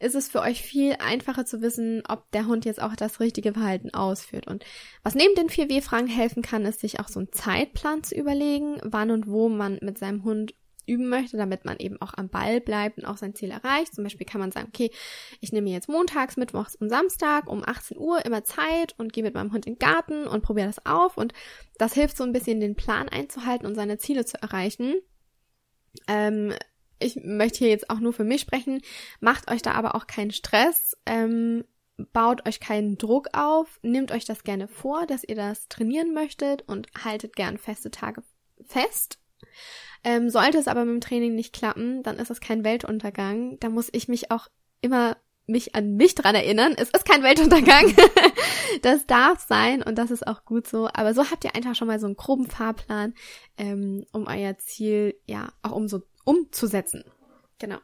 ist 0.00 0.14
es 0.14 0.28
für 0.28 0.40
euch 0.40 0.62
viel 0.62 0.96
einfacher 1.00 1.44
zu 1.44 1.60
wissen, 1.60 2.02
ob 2.08 2.30
der 2.30 2.46
Hund 2.46 2.64
jetzt 2.64 2.80
auch 2.80 2.94
das 2.94 3.20
richtige 3.20 3.52
Verhalten 3.52 3.92
ausführt. 3.92 4.46
Und 4.46 4.64
was 5.02 5.14
neben 5.14 5.34
den 5.34 5.48
4W-Fragen 5.48 6.06
helfen 6.06 6.42
kann, 6.42 6.64
ist 6.64 6.80
sich 6.80 7.00
auch 7.00 7.08
so 7.08 7.18
einen 7.20 7.32
Zeitplan 7.32 8.04
zu 8.04 8.14
überlegen, 8.14 8.78
wann 8.84 9.10
und 9.10 9.26
wo 9.26 9.48
man 9.48 9.78
mit 9.82 9.98
seinem 9.98 10.24
Hund 10.24 10.54
üben 10.88 11.08
möchte, 11.08 11.36
damit 11.36 11.64
man 11.64 11.76
eben 11.78 12.00
auch 12.00 12.14
am 12.14 12.28
Ball 12.28 12.60
bleibt 12.60 12.98
und 12.98 13.04
auch 13.04 13.18
sein 13.18 13.34
Ziel 13.34 13.50
erreicht. 13.50 13.94
Zum 13.94 14.04
Beispiel 14.04 14.26
kann 14.26 14.40
man 14.40 14.50
sagen, 14.50 14.68
okay, 14.68 14.90
ich 15.40 15.52
nehme 15.52 15.70
jetzt 15.70 15.88
montags, 15.88 16.36
mittwochs 16.36 16.74
und 16.74 16.88
Samstag 16.88 17.46
um 17.48 17.62
18 17.64 17.98
Uhr 17.98 18.24
immer 18.24 18.42
Zeit 18.44 18.94
und 18.96 19.12
gehe 19.12 19.22
mit 19.22 19.34
meinem 19.34 19.52
Hund 19.52 19.66
in 19.66 19.74
den 19.74 19.78
Garten 19.78 20.26
und 20.26 20.42
probiere 20.42 20.66
das 20.66 20.84
auf. 20.86 21.16
Und 21.16 21.34
das 21.76 21.92
hilft 21.92 22.16
so 22.16 22.24
ein 22.24 22.32
bisschen, 22.32 22.60
den 22.60 22.74
Plan 22.74 23.08
einzuhalten 23.08 23.66
und 23.66 23.74
seine 23.74 23.98
Ziele 23.98 24.24
zu 24.24 24.40
erreichen. 24.42 24.94
Ähm, 26.06 26.54
ich 26.98 27.16
möchte 27.22 27.58
hier 27.58 27.68
jetzt 27.68 27.90
auch 27.90 28.00
nur 28.00 28.12
für 28.12 28.24
mich 28.24 28.40
sprechen, 28.40 28.80
macht 29.20 29.50
euch 29.50 29.62
da 29.62 29.72
aber 29.72 29.94
auch 29.94 30.06
keinen 30.06 30.30
Stress, 30.30 30.96
ähm, 31.06 31.64
baut 32.12 32.46
euch 32.46 32.60
keinen 32.60 32.96
Druck 32.98 33.28
auf, 33.32 33.78
nehmt 33.82 34.12
euch 34.12 34.24
das 34.24 34.44
gerne 34.44 34.68
vor, 34.68 35.06
dass 35.06 35.24
ihr 35.24 35.34
das 35.34 35.68
trainieren 35.68 36.14
möchtet 36.14 36.62
und 36.62 36.88
haltet 37.04 37.34
gern 37.34 37.58
feste 37.58 37.90
Tage 37.90 38.22
fest. 38.64 39.18
Ähm, 40.04 40.30
sollte 40.30 40.58
es 40.58 40.68
aber 40.68 40.84
mit 40.84 40.94
dem 40.94 41.00
Training 41.00 41.34
nicht 41.34 41.52
klappen, 41.52 42.02
dann 42.02 42.18
ist 42.18 42.30
es 42.30 42.40
kein 42.40 42.62
Weltuntergang. 42.62 43.58
Da 43.60 43.68
muss 43.68 43.88
ich 43.92 44.06
mich 44.06 44.30
auch 44.30 44.48
immer 44.80 45.16
mich 45.48 45.74
an 45.74 45.96
mich 45.96 46.14
dran 46.14 46.34
erinnern. 46.34 46.74
Es 46.76 46.90
ist 46.90 47.06
kein 47.06 47.22
Weltuntergang. 47.22 47.94
das 48.82 49.06
darf 49.06 49.44
sein 49.46 49.82
und 49.82 49.96
das 49.96 50.10
ist 50.10 50.26
auch 50.26 50.44
gut 50.44 50.66
so. 50.66 50.88
Aber 50.92 51.14
so 51.14 51.30
habt 51.30 51.44
ihr 51.44 51.54
einfach 51.54 51.74
schon 51.74 51.88
mal 51.88 52.00
so 52.00 52.06
einen 52.06 52.16
groben 52.16 52.46
Fahrplan, 52.48 53.14
ähm, 53.56 54.04
um 54.12 54.26
euer 54.26 54.56
Ziel 54.58 55.14
ja 55.26 55.52
auch 55.62 55.72
umso 55.72 56.02
umzusetzen. 56.28 57.04
Genau. 57.58 57.78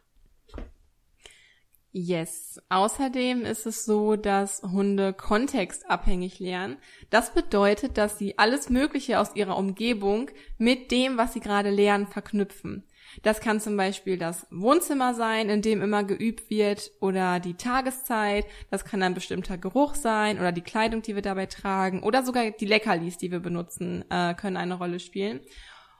Yes. 1.93 2.61
Außerdem 2.69 3.45
ist 3.45 3.67
es 3.67 3.85
so, 3.85 4.17
dass 4.17 4.63
Hunde 4.63 5.15
kontextabhängig 5.15 6.41
lernen. 6.41 6.77
Das 7.09 7.33
bedeutet, 7.33 7.97
dass 7.97 8.19
sie 8.19 8.37
alles 8.37 8.69
Mögliche 8.69 9.19
aus 9.19 9.35
ihrer 9.35 9.57
Umgebung 9.57 10.31
mit 10.59 10.91
dem, 10.91 11.17
was 11.17 11.33
sie 11.33 11.41
gerade 11.41 11.71
lernen, 11.71 12.07
verknüpfen. 12.07 12.85
Das 13.23 13.41
kann 13.41 13.61
zum 13.61 13.77
Beispiel 13.77 14.19
das 14.19 14.47
Wohnzimmer 14.51 15.15
sein, 15.15 15.49
in 15.49 15.63
dem 15.63 15.81
immer 15.81 16.05
geübt 16.05 16.51
wird, 16.51 16.91
oder 17.01 17.39
die 17.39 17.55
Tageszeit. 17.55 18.45
Das 18.71 18.85
kann 18.85 19.03
ein 19.03 19.15
bestimmter 19.15 19.57
Geruch 19.57 19.95
sein 19.95 20.39
oder 20.39 20.53
die 20.53 20.63
Kleidung, 20.63 21.01
die 21.01 21.15
wir 21.15 21.23
dabei 21.23 21.47
tragen, 21.47 22.03
oder 22.03 22.25
sogar 22.25 22.51
die 22.51 22.67
Leckerlis, 22.67 23.17
die 23.17 23.31
wir 23.31 23.41
benutzen, 23.41 24.05
äh, 24.11 24.35
können 24.35 24.57
eine 24.57 24.75
Rolle 24.75 24.99
spielen. 25.01 25.41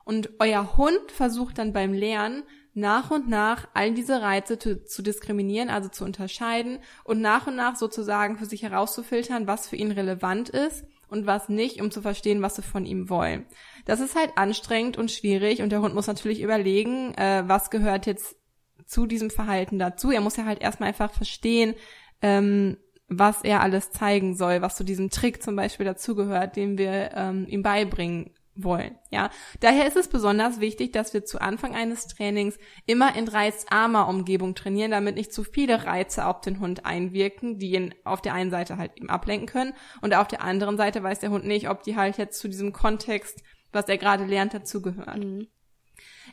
Und 0.05 0.31
euer 0.39 0.77
Hund 0.77 1.11
versucht 1.11 1.59
dann 1.59 1.73
beim 1.73 1.93
Lernen 1.93 2.45
nach 2.75 3.11
und 3.11 3.29
nach 3.29 3.69
all 3.73 3.95
diese 3.95 4.21
Reize 4.21 4.59
zu, 4.59 4.85
zu, 4.85 5.03
diskriminieren, 5.03 5.71
also 5.71 5.89
zu 5.89 6.05
unterscheiden 6.05 6.81
und 7.05 7.21
nach 7.21 7.47
und 7.47 7.57
nach 7.57 7.77
sozusagen 7.77 8.37
für 8.37 8.47
sich 8.47 8.63
herauszufiltern, 8.63 9.47
was 9.47 9.69
für 9.69 9.77
ihn 9.77 9.93
relevant 9.93 10.49
ist 10.49 10.85
und 11.09 11.27
was 11.27 11.49
nicht, 11.49 11.81
um 11.81 11.91
zu 11.91 12.03
verstehen, 12.03 12.43
was 12.43 12.57
sie 12.57 12.63
von 12.63 12.85
ihm 12.85 13.09
wollen. 13.09 13.47
Das 13.85 14.01
ist 14.01 14.17
halt 14.17 14.33
anstrengend 14.37 14.99
und 14.99 15.13
schwierig 15.13 15.63
und 15.63 15.71
der 15.71 15.81
Hund 15.81 15.95
muss 15.95 16.09
natürlich 16.09 16.43
überlegen, 16.43 17.15
äh, 17.15 17.45
was 17.47 17.71
gehört 17.71 18.07
jetzt 18.07 18.37
zu 18.87 19.07
diesem 19.07 19.31
Verhalten 19.31 19.79
dazu. 19.79 20.11
Er 20.11 20.21
muss 20.21 20.37
ja 20.37 20.45
halt 20.45 20.61
erstmal 20.61 20.89
einfach 20.89 21.13
verstehen, 21.13 21.75
ähm, 22.21 22.77
was 23.07 23.43
er 23.45 23.61
alles 23.61 23.91
zeigen 23.91 24.35
soll, 24.35 24.63
was 24.63 24.77
zu 24.77 24.85
diesem 24.85 25.11
Trick 25.11 25.43
zum 25.43 25.55
Beispiel 25.55 25.87
dazugehört, 25.87 26.57
den 26.57 26.77
wir 26.79 27.13
ähm, 27.15 27.47
ihm 27.49 27.63
beibringen 27.63 28.35
wollen. 28.57 28.97
Ja, 29.11 29.31
daher 29.61 29.87
ist 29.87 29.97
es 29.97 30.09
besonders 30.09 30.61
wichtig, 30.61 30.93
dass 30.93 31.13
wir 31.13 31.25
zu 31.25 31.41
Anfang 31.41 31.75
eines 31.75 32.07
Trainings 32.07 32.59
immer 32.87 33.17
in 33.17 33.29
reizarmer 33.29 34.09
Umgebung 34.09 34.55
trainieren, 34.55 34.93
damit 34.93 35.17
nicht 35.17 35.33
zu 35.33 35.45
viele 35.45 35.85
Reize 35.85 36.27
auf 36.27 36.41
den 36.41 36.61
Hund 36.61 36.87
einwirken, 36.87 37.59
die 37.59 37.73
ihn 37.73 37.95
auf 38.05 38.23
der 38.23 38.35
einen 38.35 38.51
Seite 38.51 38.77
halt 38.77 38.93
eben 38.97 39.11
ablenken 39.11 39.47
können 39.47 39.75
und 40.03 40.15
auf 40.15 40.29
der 40.29 40.43
anderen 40.43 40.77
Seite 40.77 41.03
weiß 41.03 41.21
der 41.21 41.31
Hund 41.31 41.45
nicht, 41.45 41.69
ob 41.69 41.83
die 41.83 41.97
halt 41.97 42.19
jetzt 42.19 42.39
zu 42.39 42.49
diesem 42.49 42.73
Kontext, 42.73 43.43
was 43.73 43.89
er 43.89 43.99
gerade 43.99 44.25
lernt, 44.25 44.55
dazugehören. 44.55 45.21
Mhm. 45.21 45.47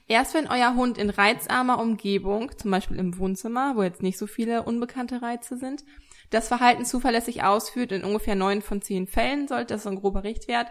Erst 0.07 0.33
wenn 0.33 0.47
euer 0.47 0.75
Hund 0.75 0.97
in 0.97 1.09
reizarmer 1.09 1.79
Umgebung, 1.79 2.51
zum 2.57 2.71
Beispiel 2.71 2.97
im 2.97 3.17
Wohnzimmer, 3.17 3.75
wo 3.75 3.83
jetzt 3.83 4.03
nicht 4.03 4.17
so 4.17 4.27
viele 4.27 4.63
unbekannte 4.63 5.21
Reize 5.21 5.57
sind, 5.57 5.83
das 6.29 6.47
Verhalten 6.47 6.85
zuverlässig 6.85 7.43
ausführt, 7.43 7.91
in 7.91 8.03
ungefähr 8.03 8.35
neun 8.35 8.61
von 8.61 8.81
zehn 8.81 9.07
Fällen 9.07 9.47
sollte 9.47 9.73
das 9.73 9.83
so 9.83 9.89
ein 9.89 9.97
grober 9.97 10.23
Richtwert, 10.23 10.67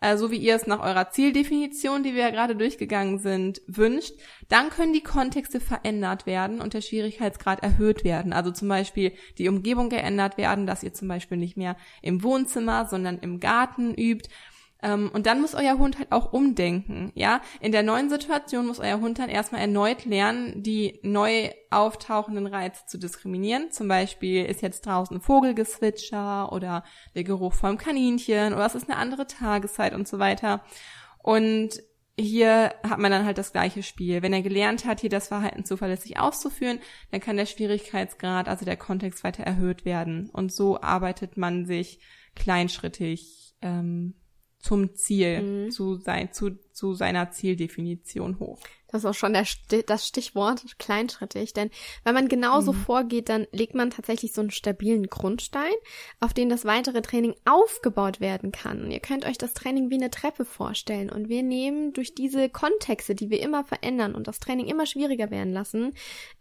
äh, 0.00 0.16
so 0.16 0.30
wie 0.30 0.36
ihr 0.36 0.54
es 0.54 0.66
nach 0.66 0.80
eurer 0.80 1.10
Zieldefinition, 1.10 2.02
die 2.02 2.14
wir 2.14 2.22
ja 2.22 2.30
gerade 2.30 2.56
durchgegangen 2.56 3.18
sind, 3.18 3.62
wünscht, 3.66 4.14
dann 4.48 4.70
können 4.70 4.92
die 4.92 5.02
Kontexte 5.02 5.60
verändert 5.60 6.26
werden 6.26 6.60
und 6.60 6.74
der 6.74 6.80
Schwierigkeitsgrad 6.80 7.62
erhöht 7.62 8.04
werden. 8.04 8.32
Also 8.32 8.50
zum 8.50 8.68
Beispiel 8.68 9.12
die 9.38 9.48
Umgebung 9.48 9.88
geändert 9.88 10.36
werden, 10.36 10.66
dass 10.66 10.82
ihr 10.82 10.92
zum 10.92 11.08
Beispiel 11.08 11.38
nicht 11.38 11.56
mehr 11.56 11.76
im 12.02 12.22
Wohnzimmer, 12.22 12.86
sondern 12.86 13.18
im 13.18 13.40
Garten 13.40 13.94
übt 13.94 14.28
ähm, 14.82 15.10
und 15.12 15.26
dann 15.26 15.40
muss 15.40 15.54
euer 15.54 15.78
Hund 15.78 15.98
halt 15.98 16.12
auch 16.12 16.32
umdenken, 16.32 17.10
ja. 17.14 17.40
In 17.60 17.72
der 17.72 17.82
neuen 17.82 18.10
Situation 18.10 18.66
muss 18.66 18.78
euer 18.78 19.00
Hund 19.00 19.18
dann 19.18 19.30
erstmal 19.30 19.62
erneut 19.62 20.04
lernen, 20.04 20.62
die 20.62 21.00
neu 21.02 21.50
auftauchenden 21.70 22.46
Reize 22.46 22.84
zu 22.86 22.98
diskriminieren. 22.98 23.70
Zum 23.70 23.88
Beispiel 23.88 24.44
ist 24.44 24.62
jetzt 24.62 24.84
draußen 24.84 25.20
Vogelgezwitscher 25.20 26.52
oder 26.52 26.84
der 27.14 27.24
Geruch 27.24 27.54
vom 27.54 27.78
Kaninchen 27.78 28.52
oder 28.52 28.66
es 28.66 28.74
ist 28.74 28.88
eine 28.88 28.98
andere 28.98 29.26
Tageszeit 29.26 29.94
und 29.94 30.06
so 30.06 30.18
weiter. 30.18 30.62
Und 31.22 31.80
hier 32.18 32.74
hat 32.82 32.98
man 32.98 33.10
dann 33.10 33.24
halt 33.26 33.38
das 33.38 33.52
gleiche 33.52 33.82
Spiel. 33.82 34.22
Wenn 34.22 34.32
er 34.32 34.42
gelernt 34.42 34.84
hat, 34.84 35.00
hier 35.00 35.10
das 35.10 35.28
Verhalten 35.28 35.64
zuverlässig 35.64 36.18
auszuführen, 36.18 36.78
dann 37.10 37.20
kann 37.20 37.36
der 37.36 37.46
Schwierigkeitsgrad, 37.46 38.48
also 38.48 38.64
der 38.64 38.76
Kontext 38.76 39.22
weiter 39.24 39.42
erhöht 39.42 39.84
werden. 39.84 40.30
Und 40.30 40.52
so 40.52 40.80
arbeitet 40.80 41.36
man 41.36 41.66
sich 41.66 42.00
kleinschrittig 42.34 43.54
ähm, 43.60 44.14
zum 44.66 44.94
Ziel, 44.96 45.42
mhm. 45.42 45.70
zu, 45.70 45.94
sein, 45.94 46.32
zu, 46.32 46.58
zu 46.72 46.94
seiner 46.94 47.30
Zieldefinition 47.30 48.40
hoch. 48.40 48.58
Das 48.88 49.02
ist 49.02 49.06
auch 49.06 49.14
schon 49.14 49.32
der, 49.32 49.46
das 49.86 50.06
Stichwort 50.08 50.64
kleinschrittig, 50.78 51.52
denn 51.52 51.70
wenn 52.04 52.14
man 52.14 52.28
genauso 52.28 52.72
mhm. 52.72 52.76
vorgeht, 52.76 53.28
dann 53.28 53.46
legt 53.52 53.74
man 53.74 53.90
tatsächlich 53.90 54.32
so 54.32 54.40
einen 54.40 54.50
stabilen 54.50 55.06
Grundstein, 55.06 55.72
auf 56.18 56.34
den 56.34 56.48
das 56.48 56.64
weitere 56.64 57.02
Training 57.02 57.34
aufgebaut 57.44 58.20
werden 58.20 58.52
kann. 58.52 58.82
Und 58.82 58.90
ihr 58.90 59.00
könnt 59.00 59.24
euch 59.24 59.38
das 59.38 59.54
Training 59.54 59.90
wie 59.90 59.96
eine 59.96 60.10
Treppe 60.10 60.44
vorstellen 60.44 61.10
und 61.10 61.28
wir 61.28 61.42
nehmen 61.42 61.92
durch 61.92 62.14
diese 62.14 62.48
Kontexte, 62.48 63.14
die 63.14 63.30
wir 63.30 63.40
immer 63.40 63.64
verändern 63.64 64.14
und 64.14 64.26
das 64.26 64.40
Training 64.40 64.66
immer 64.66 64.86
schwieriger 64.86 65.30
werden 65.30 65.52
lassen, 65.52 65.92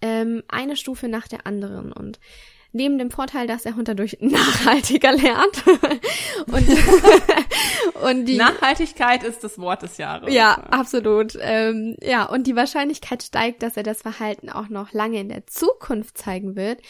ähm, 0.01 0.41
eine 0.47 0.75
Stufe 0.75 1.07
nach 1.07 1.27
der 1.27 1.45
anderen 1.45 1.91
und 1.91 2.19
neben 2.75 2.97
dem 2.97 3.09
Vorteil, 3.09 3.47
dass 3.47 3.63
der 3.63 3.75
Hund 3.75 3.87
dadurch 3.87 4.17
nachhaltiger 4.21 5.13
lernt. 5.13 5.63
und, 6.47 8.03
und 8.03 8.25
die 8.25 8.37
Nachhaltigkeit 8.37 9.23
ist 9.23 9.43
das 9.43 9.57
Wort 9.57 9.81
des 9.81 9.97
Jahres. 9.97 10.31
Ja, 10.31 10.53
absolut. 10.69 11.37
Ähm, 11.39 11.95
ja, 12.01 12.25
und 12.25 12.45
die 12.45 12.55
Wahrscheinlichkeit 12.55 13.23
steigt, 13.23 13.63
dass 13.63 13.77
er 13.77 13.83
das 13.83 14.01
Verhalten 14.01 14.49
auch 14.49 14.69
noch 14.69 14.91
lange 14.91 15.19
in 15.19 15.29
der 15.29 15.47
Zukunft 15.47 16.17
zeigen 16.17 16.55
wird. 16.55 16.81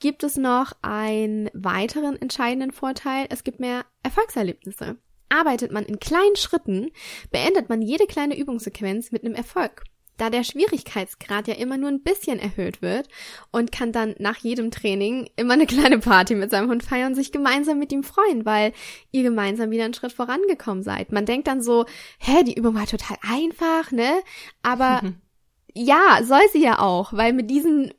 Gibt 0.00 0.24
es 0.24 0.36
noch 0.36 0.72
einen 0.82 1.50
weiteren 1.52 2.20
entscheidenden 2.20 2.72
Vorteil? 2.72 3.26
Es 3.28 3.44
gibt 3.44 3.60
mehr 3.60 3.84
Erfolgserlebnisse. 4.02 4.96
Arbeitet 5.28 5.72
man 5.72 5.84
in 5.84 5.98
kleinen 5.98 6.36
Schritten, 6.36 6.90
beendet 7.30 7.68
man 7.68 7.82
jede 7.82 8.06
kleine 8.06 8.36
Übungssequenz 8.36 9.12
mit 9.12 9.24
einem 9.24 9.34
Erfolg 9.34 9.84
da 10.16 10.30
der 10.30 10.44
Schwierigkeitsgrad 10.44 11.48
ja 11.48 11.54
immer 11.54 11.76
nur 11.76 11.88
ein 11.88 12.02
bisschen 12.02 12.38
erhöht 12.38 12.82
wird 12.82 13.08
und 13.50 13.72
kann 13.72 13.92
dann 13.92 14.14
nach 14.18 14.38
jedem 14.38 14.70
Training 14.70 15.28
immer 15.36 15.54
eine 15.54 15.66
kleine 15.66 15.98
Party 15.98 16.34
mit 16.34 16.50
seinem 16.50 16.70
Hund 16.70 16.82
feiern 16.82 17.08
und 17.08 17.14
sich 17.14 17.32
gemeinsam 17.32 17.78
mit 17.78 17.92
ihm 17.92 18.04
freuen, 18.04 18.44
weil 18.44 18.72
ihr 19.10 19.22
gemeinsam 19.22 19.70
wieder 19.70 19.84
einen 19.84 19.94
Schritt 19.94 20.12
vorangekommen 20.12 20.82
seid. 20.82 21.12
Man 21.12 21.26
denkt 21.26 21.48
dann 21.48 21.62
so, 21.62 21.86
hä, 22.18 22.44
die 22.44 22.54
Übung 22.54 22.74
war 22.74 22.86
total 22.86 23.16
einfach, 23.22 23.90
ne? 23.90 24.20
Aber 24.62 25.00
ja, 25.74 26.20
soll 26.22 26.42
sie 26.52 26.62
ja 26.62 26.78
auch, 26.78 27.12
weil 27.12 27.32
mit 27.32 27.50
diesen 27.50 27.92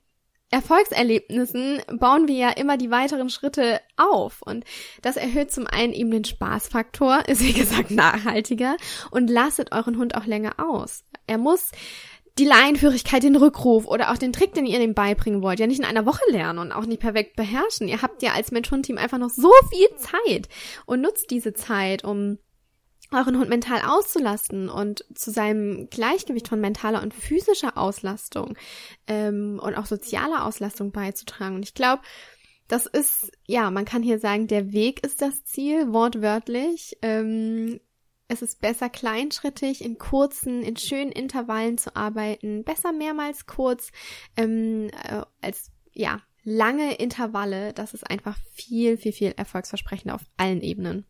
Erfolgserlebnissen 0.51 1.81
bauen 1.99 2.27
wir 2.27 2.35
ja 2.35 2.49
immer 2.51 2.77
die 2.77 2.91
weiteren 2.91 3.29
Schritte 3.29 3.81
auf. 3.97 4.41
Und 4.41 4.63
das 5.01 5.17
erhöht 5.17 5.51
zum 5.51 5.67
einen 5.67 5.91
eben 5.91 6.11
den 6.11 6.23
Spaßfaktor, 6.23 7.23
ist 7.27 7.41
wie 7.41 7.53
gesagt 7.53 7.91
nachhaltiger 7.91 8.77
und 9.11 9.29
lastet 9.29 9.73
euren 9.73 9.97
Hund 9.97 10.15
auch 10.15 10.25
länger 10.25 10.53
aus. 10.57 11.03
Er 11.27 11.37
muss 11.37 11.71
die 12.37 12.45
Laienführigkeit, 12.45 13.23
den 13.23 13.35
Rückruf 13.37 13.85
oder 13.85 14.11
auch 14.11 14.17
den 14.17 14.33
Trick, 14.33 14.53
den 14.53 14.65
ihr 14.65 14.79
ihm 14.79 14.93
beibringen 14.93 15.41
wollt, 15.41 15.59
ja 15.59 15.67
nicht 15.67 15.79
in 15.79 15.85
einer 15.85 16.05
Woche 16.05 16.23
lernen 16.29 16.59
und 16.59 16.71
auch 16.71 16.85
nicht 16.85 16.99
perfekt 16.99 17.35
beherrschen. 17.35 17.87
Ihr 17.87 18.01
habt 18.01 18.21
ja 18.21 18.33
als 18.33 18.51
Mensch-Hund-Team 18.51 18.97
einfach 18.97 19.17
noch 19.17 19.29
so 19.29 19.51
viel 19.69 19.87
Zeit 19.97 20.49
und 20.85 21.01
nutzt 21.01 21.31
diese 21.31 21.53
Zeit, 21.53 22.03
um 22.03 22.37
euren 23.11 23.37
Hund 23.37 23.49
mental 23.49 23.81
auszulasten 23.81 24.69
und 24.69 25.05
zu 25.13 25.31
seinem 25.31 25.89
Gleichgewicht 25.89 26.47
von 26.47 26.59
mentaler 26.59 27.01
und 27.01 27.13
physischer 27.13 27.77
Auslastung 27.77 28.57
ähm, 29.07 29.59
und 29.63 29.75
auch 29.75 29.85
sozialer 29.85 30.45
Auslastung 30.45 30.91
beizutragen. 30.91 31.55
Und 31.55 31.63
ich 31.63 31.73
glaube, 31.73 32.01
das 32.67 32.87
ist, 32.87 33.31
ja, 33.45 33.69
man 33.69 33.85
kann 33.85 34.01
hier 34.01 34.19
sagen, 34.19 34.47
der 34.47 34.73
Weg 34.73 35.05
ist 35.05 35.21
das 35.21 35.45
Ziel, 35.45 35.93
wortwörtlich. 35.93 36.97
Ähm, 37.01 37.79
es 38.27 38.41
ist 38.41 38.61
besser 38.61 38.89
kleinschrittig, 38.89 39.83
in 39.83 39.97
kurzen, 39.97 40.63
in 40.63 40.77
schönen 40.77 41.11
Intervallen 41.11 41.77
zu 41.77 41.95
arbeiten, 41.95 42.63
besser 42.63 42.91
mehrmals 42.91 43.45
kurz 43.45 43.91
ähm, 44.35 44.89
äh, 45.03 45.21
als 45.41 45.71
ja 45.93 46.21
lange 46.43 46.95
Intervalle. 46.95 47.73
Das 47.73 47.93
ist 47.93 48.09
einfach 48.09 48.37
viel, 48.53 48.97
viel, 48.97 49.11
viel 49.11 49.33
erfolgsversprechender 49.35 50.15
auf 50.15 50.23
allen 50.37 50.61
Ebenen. 50.61 51.05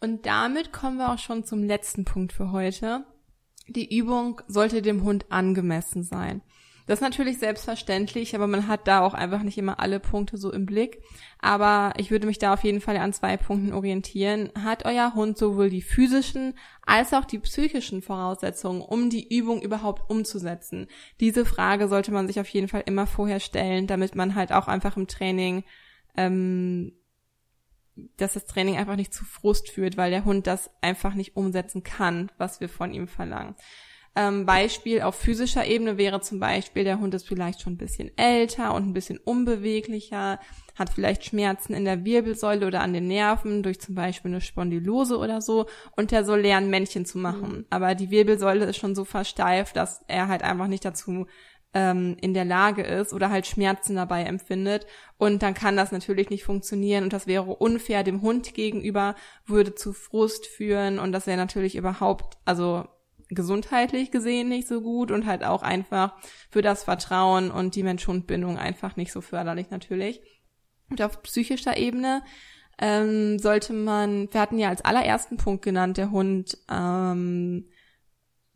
Und 0.00 0.26
damit 0.26 0.72
kommen 0.72 0.98
wir 0.98 1.12
auch 1.12 1.18
schon 1.18 1.44
zum 1.44 1.64
letzten 1.64 2.04
Punkt 2.04 2.32
für 2.32 2.52
heute. 2.52 3.04
Die 3.66 3.96
Übung 3.96 4.40
sollte 4.46 4.80
dem 4.80 5.02
Hund 5.02 5.26
angemessen 5.30 6.02
sein. 6.02 6.42
Das 6.88 7.00
ist 7.00 7.02
natürlich 7.02 7.38
selbstverständlich, 7.38 8.34
aber 8.34 8.46
man 8.46 8.66
hat 8.66 8.88
da 8.88 9.02
auch 9.02 9.12
einfach 9.12 9.42
nicht 9.42 9.58
immer 9.58 9.78
alle 9.78 10.00
Punkte 10.00 10.38
so 10.38 10.50
im 10.50 10.64
Blick. 10.64 11.02
Aber 11.38 11.92
ich 11.98 12.10
würde 12.10 12.26
mich 12.26 12.38
da 12.38 12.54
auf 12.54 12.64
jeden 12.64 12.80
Fall 12.80 12.96
an 12.96 13.12
zwei 13.12 13.36
Punkten 13.36 13.74
orientieren. 13.74 14.50
Hat 14.58 14.86
euer 14.86 15.14
Hund 15.14 15.36
sowohl 15.36 15.68
die 15.68 15.82
physischen 15.82 16.54
als 16.86 17.12
auch 17.12 17.26
die 17.26 17.38
psychischen 17.40 18.00
Voraussetzungen, 18.00 18.80
um 18.80 19.10
die 19.10 19.36
Übung 19.36 19.60
überhaupt 19.60 20.08
umzusetzen? 20.08 20.86
Diese 21.20 21.44
Frage 21.44 21.88
sollte 21.88 22.10
man 22.10 22.26
sich 22.26 22.40
auf 22.40 22.48
jeden 22.48 22.68
Fall 22.68 22.84
immer 22.86 23.06
vorher 23.06 23.38
stellen, 23.38 23.86
damit 23.86 24.14
man 24.14 24.34
halt 24.34 24.50
auch 24.50 24.66
einfach 24.66 24.96
im 24.96 25.06
Training 25.06 25.64
ähm, 26.16 26.94
dass 28.16 28.34
das 28.34 28.46
Training 28.46 28.76
einfach 28.76 28.96
nicht 28.96 29.12
zu 29.12 29.24
Frust 29.24 29.70
führt, 29.70 29.96
weil 29.96 30.10
der 30.10 30.24
Hund 30.24 30.46
das 30.46 30.70
einfach 30.80 31.14
nicht 31.14 31.36
umsetzen 31.36 31.82
kann, 31.82 32.30
was 32.38 32.60
wir 32.60 32.68
von 32.68 32.94
ihm 32.94 33.08
verlangen. 33.08 33.56
Ähm, 34.18 34.46
Beispiel 34.46 35.02
auf 35.02 35.14
physischer 35.14 35.64
Ebene 35.64 35.96
wäre 35.96 36.20
zum 36.20 36.40
Beispiel, 36.40 36.82
der 36.82 36.98
Hund 36.98 37.14
ist 37.14 37.28
vielleicht 37.28 37.60
schon 37.60 37.74
ein 37.74 37.78
bisschen 37.78 38.10
älter 38.18 38.74
und 38.74 38.88
ein 38.88 38.92
bisschen 38.92 39.18
unbeweglicher, 39.18 40.40
hat 40.74 40.90
vielleicht 40.92 41.24
Schmerzen 41.24 41.72
in 41.72 41.84
der 41.84 42.04
Wirbelsäule 42.04 42.66
oder 42.66 42.80
an 42.80 42.92
den 42.92 43.06
Nerven 43.06 43.62
durch 43.62 43.80
zum 43.80 43.94
Beispiel 43.94 44.32
eine 44.32 44.40
Spondylose 44.40 45.18
oder 45.18 45.40
so 45.40 45.66
und 45.96 46.10
der 46.10 46.24
soll 46.24 46.40
lernen, 46.40 46.68
Männchen 46.68 47.06
zu 47.06 47.16
machen. 47.16 47.58
Mhm. 47.58 47.66
Aber 47.70 47.94
die 47.94 48.10
Wirbelsäule 48.10 48.64
ist 48.64 48.78
schon 48.78 48.96
so 48.96 49.04
versteift, 49.04 49.76
dass 49.76 50.02
er 50.08 50.26
halt 50.26 50.42
einfach 50.42 50.66
nicht 50.66 50.84
dazu 50.84 51.28
ähm, 51.72 52.16
in 52.20 52.34
der 52.34 52.44
Lage 52.44 52.82
ist 52.82 53.12
oder 53.12 53.30
halt 53.30 53.46
Schmerzen 53.46 53.94
dabei 53.94 54.24
empfindet. 54.24 54.84
Und 55.16 55.44
dann 55.44 55.54
kann 55.54 55.76
das 55.76 55.92
natürlich 55.92 56.28
nicht 56.28 56.42
funktionieren 56.42 57.04
und 57.04 57.12
das 57.12 57.28
wäre 57.28 57.44
unfair 57.44 58.02
dem 58.02 58.20
Hund 58.20 58.52
gegenüber, 58.52 59.14
würde 59.46 59.76
zu 59.76 59.92
Frust 59.92 60.44
führen 60.46 60.98
und 60.98 61.12
das 61.12 61.28
wäre 61.28 61.36
natürlich 61.36 61.76
überhaupt, 61.76 62.36
also 62.44 62.84
gesundheitlich 63.28 64.10
gesehen 64.10 64.48
nicht 64.48 64.66
so 64.68 64.80
gut 64.80 65.10
und 65.10 65.26
halt 65.26 65.44
auch 65.44 65.62
einfach 65.62 66.14
für 66.50 66.62
das 66.62 66.84
Vertrauen 66.84 67.50
und 67.50 67.74
die 67.74 67.82
Mensch-Hund-Bindung 67.82 68.58
einfach 68.58 68.96
nicht 68.96 69.12
so 69.12 69.20
förderlich 69.20 69.70
natürlich. 69.70 70.20
Und 70.90 71.02
auf 71.02 71.22
psychischer 71.22 71.76
Ebene 71.76 72.22
ähm, 72.78 73.38
sollte 73.38 73.72
man, 73.72 74.32
wir 74.32 74.40
hatten 74.40 74.58
ja 74.58 74.68
als 74.68 74.84
allerersten 74.84 75.36
Punkt 75.36 75.62
genannt, 75.62 75.96
der 75.96 76.10
Hund 76.10 76.56
ähm, 76.70 77.66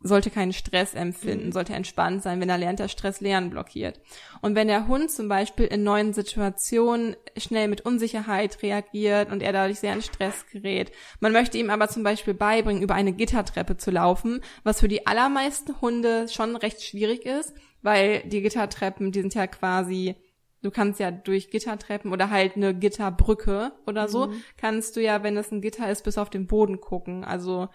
sollte 0.03 0.29
keinen 0.29 0.53
Stress 0.53 0.93
empfinden, 0.93 1.47
mhm. 1.47 1.51
sollte 1.53 1.73
entspannt 1.73 2.21
sein, 2.21 2.39
wenn 2.41 2.49
er 2.49 2.57
lernt, 2.57 2.79
dass 2.79 2.91
Stress 2.91 3.21
Lernen 3.21 3.49
blockiert. 3.49 4.01
Und 4.41 4.55
wenn 4.55 4.67
der 4.67 4.87
Hund 4.87 5.09
zum 5.09 5.29
Beispiel 5.29 5.65
in 5.65 5.83
neuen 5.83 6.13
Situationen 6.13 7.15
schnell 7.37 7.69
mit 7.69 7.81
Unsicherheit 7.81 8.61
reagiert 8.61 9.31
und 9.31 9.41
er 9.41 9.53
dadurch 9.53 9.79
sehr 9.79 9.93
in 9.93 10.01
Stress 10.01 10.45
gerät, 10.51 10.91
man 11.21 11.31
möchte 11.31 11.57
ihm 11.57 11.69
aber 11.69 11.87
zum 11.87 12.03
Beispiel 12.03 12.33
beibringen, 12.33 12.83
über 12.83 12.95
eine 12.95 13.13
Gittertreppe 13.13 13.77
zu 13.77 13.91
laufen, 13.91 14.41
was 14.63 14.81
für 14.81 14.89
die 14.89 15.07
allermeisten 15.07 15.79
Hunde 15.81 16.27
schon 16.27 16.55
recht 16.57 16.83
schwierig 16.83 17.25
ist, 17.25 17.53
weil 17.81 18.23
die 18.23 18.41
Gittertreppen, 18.41 19.11
die 19.11 19.21
sind 19.21 19.33
ja 19.33 19.47
quasi 19.47 20.15
du 20.63 20.71
kannst 20.71 20.99
ja 20.99 21.11
durch 21.11 21.51
Gittertreppen 21.51 22.11
oder 22.11 22.29
halt 22.29 22.55
eine 22.55 22.73
Gitterbrücke 22.73 23.73
oder 23.85 24.07
so, 24.07 24.27
mhm. 24.27 24.43
kannst 24.57 24.95
du 24.95 25.01
ja, 25.01 25.21
wenn 25.21 25.37
es 25.37 25.51
ein 25.51 25.61
Gitter 25.61 25.91
ist, 25.91 26.03
bis 26.03 26.17
auf 26.17 26.29
den 26.29 26.47
Boden 26.47 26.79
gucken. 26.79 27.23
Also 27.23 27.67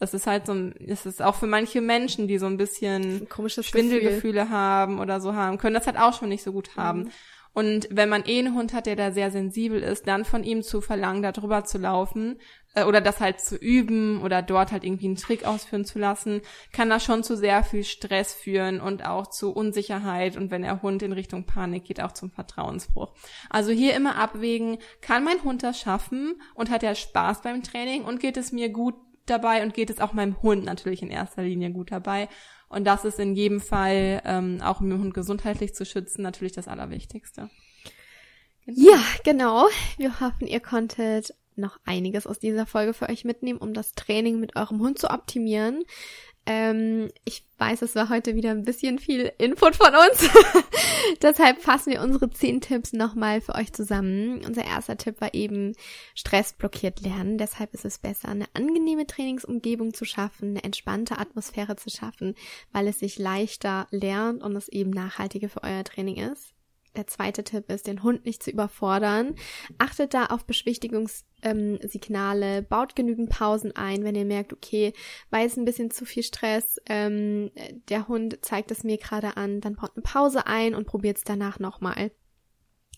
das 0.00 0.14
ist 0.14 0.26
halt 0.26 0.46
so 0.46 0.54
ein, 0.54 0.74
es 0.84 1.06
ist 1.06 1.22
auch 1.22 1.36
für 1.36 1.46
manche 1.46 1.80
Menschen, 1.80 2.26
die 2.26 2.38
so 2.38 2.46
ein 2.46 2.56
bisschen 2.56 3.28
Komisches 3.28 3.66
Schwindelgefühle 3.66 4.40
Gefühl. 4.40 4.50
haben 4.50 4.98
oder 4.98 5.20
so 5.20 5.34
haben, 5.34 5.58
können 5.58 5.74
das 5.74 5.86
halt 5.86 5.98
auch 5.98 6.18
schon 6.18 6.30
nicht 6.30 6.42
so 6.42 6.52
gut 6.52 6.76
haben. 6.76 7.02
Mhm. 7.02 7.10
Und 7.52 7.88
wenn 7.90 8.08
man 8.08 8.24
eh 8.26 8.38
einen 8.38 8.54
Hund 8.54 8.72
hat, 8.72 8.86
der 8.86 8.96
da 8.96 9.10
sehr 9.10 9.30
sensibel 9.30 9.82
ist, 9.82 10.06
dann 10.06 10.24
von 10.24 10.44
ihm 10.44 10.62
zu 10.62 10.80
verlangen, 10.80 11.22
da 11.22 11.32
drüber 11.32 11.64
zu 11.64 11.78
laufen 11.78 12.38
äh, 12.74 12.84
oder 12.84 13.00
das 13.00 13.20
halt 13.20 13.40
zu 13.40 13.56
üben 13.56 14.22
oder 14.22 14.40
dort 14.40 14.70
halt 14.70 14.84
irgendwie 14.84 15.06
einen 15.06 15.16
Trick 15.16 15.44
ausführen 15.44 15.84
zu 15.84 15.98
lassen, 15.98 16.42
kann 16.72 16.88
das 16.88 17.04
schon 17.04 17.24
zu 17.24 17.36
sehr 17.36 17.64
viel 17.64 17.82
Stress 17.82 18.32
führen 18.32 18.80
und 18.80 19.04
auch 19.04 19.26
zu 19.26 19.52
Unsicherheit 19.52 20.36
und 20.36 20.50
wenn 20.52 20.62
der 20.62 20.80
Hund 20.80 21.02
in 21.02 21.12
Richtung 21.12 21.44
Panik 21.44 21.84
geht, 21.84 22.00
auch 22.00 22.12
zum 22.12 22.30
Vertrauensbruch. 22.30 23.12
Also 23.50 23.72
hier 23.72 23.94
immer 23.96 24.16
abwägen, 24.16 24.78
kann 25.00 25.24
mein 25.24 25.42
Hund 25.42 25.64
das 25.64 25.78
schaffen 25.80 26.40
und 26.54 26.70
hat 26.70 26.84
er 26.84 26.94
Spaß 26.94 27.42
beim 27.42 27.64
Training 27.64 28.04
und 28.04 28.20
geht 28.20 28.36
es 28.36 28.52
mir 28.52 28.68
gut 28.68 28.94
dabei 29.30 29.62
und 29.62 29.74
geht 29.74 29.90
es 29.90 30.00
auch 30.00 30.12
meinem 30.12 30.42
Hund 30.42 30.64
natürlich 30.64 31.02
in 31.02 31.10
erster 31.10 31.42
Linie 31.42 31.70
gut 31.70 31.90
dabei. 31.92 32.28
Und 32.68 32.84
das 32.84 33.04
ist 33.04 33.18
in 33.18 33.34
jedem 33.34 33.60
Fall, 33.60 34.22
ähm, 34.24 34.60
auch 34.62 34.80
um 34.80 34.90
den 34.90 35.00
Hund 35.00 35.14
gesundheitlich 35.14 35.74
zu 35.74 35.84
schützen, 35.84 36.22
natürlich 36.22 36.52
das 36.52 36.68
Allerwichtigste. 36.68 37.50
Genau. 38.66 38.92
Ja, 38.92 39.02
genau. 39.24 39.66
Wir 39.96 40.20
hoffen, 40.20 40.46
ihr 40.46 40.60
konntet 40.60 41.34
noch 41.56 41.78
einiges 41.84 42.26
aus 42.26 42.38
dieser 42.38 42.66
Folge 42.66 42.94
für 42.94 43.08
euch 43.08 43.24
mitnehmen, 43.24 43.58
um 43.58 43.74
das 43.74 43.92
Training 43.92 44.40
mit 44.40 44.56
eurem 44.56 44.80
Hund 44.80 44.98
zu 44.98 45.10
optimieren. 45.10 45.84
Ähm, 46.52 47.12
ich 47.24 47.44
weiß, 47.58 47.82
es 47.82 47.94
war 47.94 48.08
heute 48.08 48.34
wieder 48.34 48.50
ein 48.50 48.64
bisschen 48.64 48.98
viel 48.98 49.30
Input 49.38 49.76
von 49.76 49.94
uns. 49.94 50.28
Deshalb 51.22 51.62
fassen 51.62 51.92
wir 51.92 52.02
unsere 52.02 52.28
zehn 52.28 52.60
Tipps 52.60 52.92
nochmal 52.92 53.40
für 53.40 53.54
euch 53.54 53.72
zusammen. 53.72 54.44
Unser 54.44 54.64
erster 54.64 54.96
Tipp 54.96 55.20
war 55.20 55.32
eben 55.32 55.76
Stress 56.16 56.52
blockiert 56.52 57.02
lernen. 57.02 57.38
Deshalb 57.38 57.72
ist 57.72 57.84
es 57.84 57.98
besser, 57.98 58.30
eine 58.30 58.46
angenehme 58.54 59.06
Trainingsumgebung 59.06 59.94
zu 59.94 60.04
schaffen, 60.04 60.50
eine 60.50 60.64
entspannte 60.64 61.18
Atmosphäre 61.18 61.76
zu 61.76 61.88
schaffen, 61.88 62.34
weil 62.72 62.88
es 62.88 62.98
sich 62.98 63.16
leichter 63.16 63.86
lernt 63.92 64.42
und 64.42 64.56
es 64.56 64.68
eben 64.68 64.90
nachhaltiger 64.90 65.48
für 65.48 65.62
euer 65.62 65.84
Training 65.84 66.16
ist. 66.16 66.52
Der 66.96 67.06
zweite 67.06 67.44
Tipp 67.44 67.70
ist, 67.70 67.86
den 67.86 68.02
Hund 68.02 68.26
nicht 68.26 68.42
zu 68.42 68.50
überfordern. 68.50 69.36
Achtet 69.78 70.12
da 70.12 70.26
auf 70.26 70.44
Beschwichtigungssignale, 70.44 72.58
ähm, 72.58 72.66
baut 72.68 72.96
genügend 72.96 73.30
Pausen 73.30 73.76
ein, 73.76 74.02
wenn 74.02 74.16
ihr 74.16 74.24
merkt, 74.24 74.52
okay, 74.52 74.92
war 75.30 75.38
jetzt 75.40 75.56
ein 75.56 75.64
bisschen 75.64 75.92
zu 75.92 76.04
viel 76.04 76.24
Stress, 76.24 76.80
ähm, 76.86 77.52
der 77.88 78.08
Hund 78.08 78.40
zeigt 78.42 78.72
es 78.72 78.82
mir 78.82 78.98
gerade 78.98 79.36
an, 79.36 79.60
dann 79.60 79.76
baut 79.76 79.92
eine 79.94 80.02
Pause 80.02 80.46
ein 80.46 80.74
und 80.74 80.86
probiert 80.86 81.18
es 81.18 81.24
danach 81.24 81.60
nochmal. 81.60 82.10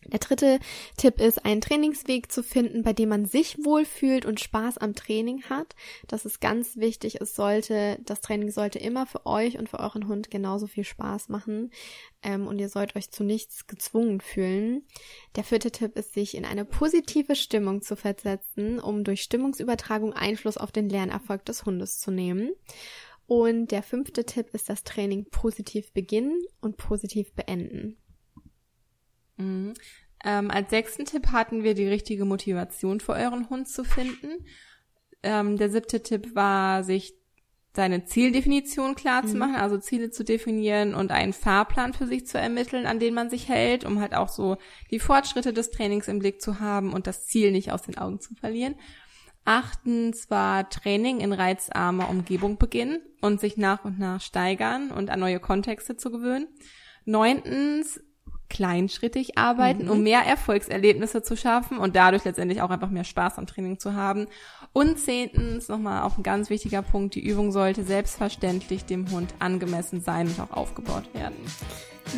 Der 0.07 0.19
dritte 0.19 0.59
Tipp 0.97 1.21
ist, 1.21 1.45
einen 1.45 1.61
Trainingsweg 1.61 2.33
zu 2.33 2.43
finden, 2.43 2.83
bei 2.83 2.93
dem 2.93 3.09
man 3.09 3.25
sich 3.25 3.65
wohlfühlt 3.65 4.27
und 4.27 4.41
Spaß 4.41 4.79
am 4.79 4.95
Training 4.95 5.45
hat. 5.45 5.77
Das 6.09 6.25
ist 6.25 6.41
ganz 6.41 6.77
wichtig. 6.77 7.21
Es 7.21 7.37
sollte, 7.37 7.99
das 8.05 8.21
Training 8.21 8.51
sollte 8.51 8.79
immer 8.79 9.07
für 9.07 9.27
euch 9.27 9.59
und 9.59 9.69
für 9.69 9.79
euren 9.79 10.09
Hund 10.09 10.31
genauso 10.31 10.67
viel 10.67 10.85
Spaß 10.85 11.29
machen. 11.29 11.71
Ähm, 12.23 12.47
und 12.47 12.59
ihr 12.59 12.69
sollt 12.69 12.97
euch 12.97 13.11
zu 13.11 13.23
nichts 13.23 13.67
gezwungen 13.67 14.21
fühlen. 14.21 14.83
Der 15.37 15.45
vierte 15.45 15.71
Tipp 15.71 15.97
ist, 15.97 16.15
sich 16.15 16.37
in 16.37 16.45
eine 16.45 16.65
positive 16.65 17.37
Stimmung 17.37 17.83
zu 17.83 17.95
versetzen, 17.95 18.81
um 18.81 19.05
durch 19.05 19.23
Stimmungsübertragung 19.23 20.13
Einfluss 20.13 20.57
auf 20.57 20.73
den 20.73 20.89
Lernerfolg 20.89 21.45
des 21.45 21.65
Hundes 21.65 22.01
zu 22.01 22.11
nehmen. 22.11 22.51
Und 23.27 23.71
der 23.71 23.83
fünfte 23.83 24.27
Tipp 24.27 24.49
ist, 24.53 24.69
das 24.69 24.85
Training 24.85 25.27
positiv 25.31 25.93
beginnen 25.93 26.43
und 26.61 26.77
positiv 26.77 27.33
beenden. 27.33 27.97
Mhm. 29.37 29.75
Ähm, 30.25 30.51
als 30.51 30.71
sechsten 30.71 31.05
Tipp 31.05 31.29
hatten 31.33 31.65
wir 31.65 31.75
die 31.75 31.89
richtige 31.89 32.25
Motivation 32.25 33.01
für 33.01 33.13
euren 33.13 33.51
Hund 33.51 33.69
zu 33.69 33.85
finden. 33.85 34.45
Ähm, 35.23 35.57
der 35.57 35.71
siebte 35.71 36.03
Tipp 36.03 36.35
war, 36.35 36.85
sich 36.85 37.15
seine 37.75 38.05
Zieldefinition 38.05 38.95
klar 38.95 39.25
zu 39.25 39.33
mhm. 39.33 39.39
machen, 39.39 39.55
also 39.57 39.79
Ziele 39.79 40.11
zu 40.11 40.25
definieren 40.25 40.95
und 40.95 41.11
einen 41.11 41.33
Fahrplan 41.33 41.95
für 41.95 42.07
sich 42.07 42.27
zu 42.27 42.39
ermitteln, 42.39 42.87
an 42.87 42.99
den 42.99 43.15
man 43.15 43.31
sich 43.31 43.49
hält, 43.49 43.85
um 43.85 44.01
halt 44.01 44.15
auch 44.15 44.29
so 44.29 44.59
die 44.91 44.99
Fortschritte 44.99 45.53
des 45.53 45.71
Trainings 45.71 46.09
im 46.09 46.19
Blick 46.19 46.43
zu 46.43 46.61
haben 46.61 46.93
und 46.93 47.07
das 47.07 47.27
Ziel 47.27 47.51
nicht 47.51 47.73
aus 47.73 47.83
den 47.83 47.97
Augen 47.97 48.21
zu 48.21 48.35
verlieren. 48.35 48.75
Achtens 49.45 50.31
war 50.31 50.69
Training 50.69 51.21
in 51.21 51.33
reizarmer 51.33 52.09
Umgebung 52.09 52.59
beginnen 52.59 53.01
und 53.23 53.41
sich 53.41 53.57
nach 53.57 53.85
und 53.85 53.99
nach 53.99 54.21
steigern 54.21 54.93
und 54.93 55.11
an 55.11 55.19
neue 55.19 55.41
Kontexte 55.41 55.97
zu 55.97 56.13
gewöhnen. 56.13 56.47
Neuntens 57.05 58.01
kleinschrittig 58.53 59.39
arbeiten, 59.39 59.87
mhm. 59.87 59.91
um 59.91 60.03
mehr 60.03 60.21
Erfolgserlebnisse 60.21 61.23
zu 61.23 61.37
schaffen 61.37 61.79
und 61.79 61.97
dadurch 61.97 62.25
letztendlich 62.25 62.61
auch 62.61 62.69
einfach 62.71 62.91
mehr 62.91 63.05
Spaß 63.05 63.39
am 63.39 63.47
Training 63.47 63.79
zu 63.79 63.95
haben. 63.95 64.27
Und 64.75 64.99
zehntens, 64.99 65.69
nochmal 65.69 66.03
auch 66.03 66.19
ein 66.19 66.23
ganz 66.23 66.51
wichtiger 66.51 66.83
Punkt, 66.83 67.15
die 67.15 67.27
Übung 67.27 67.51
sollte 67.51 67.83
selbstverständlich 67.83 68.85
dem 68.85 69.11
Hund 69.11 69.35
angemessen 69.39 70.03
sein 70.03 70.29
und 70.29 70.39
auch 70.39 70.55
aufgebaut 70.55 71.09
werden. 71.15 71.37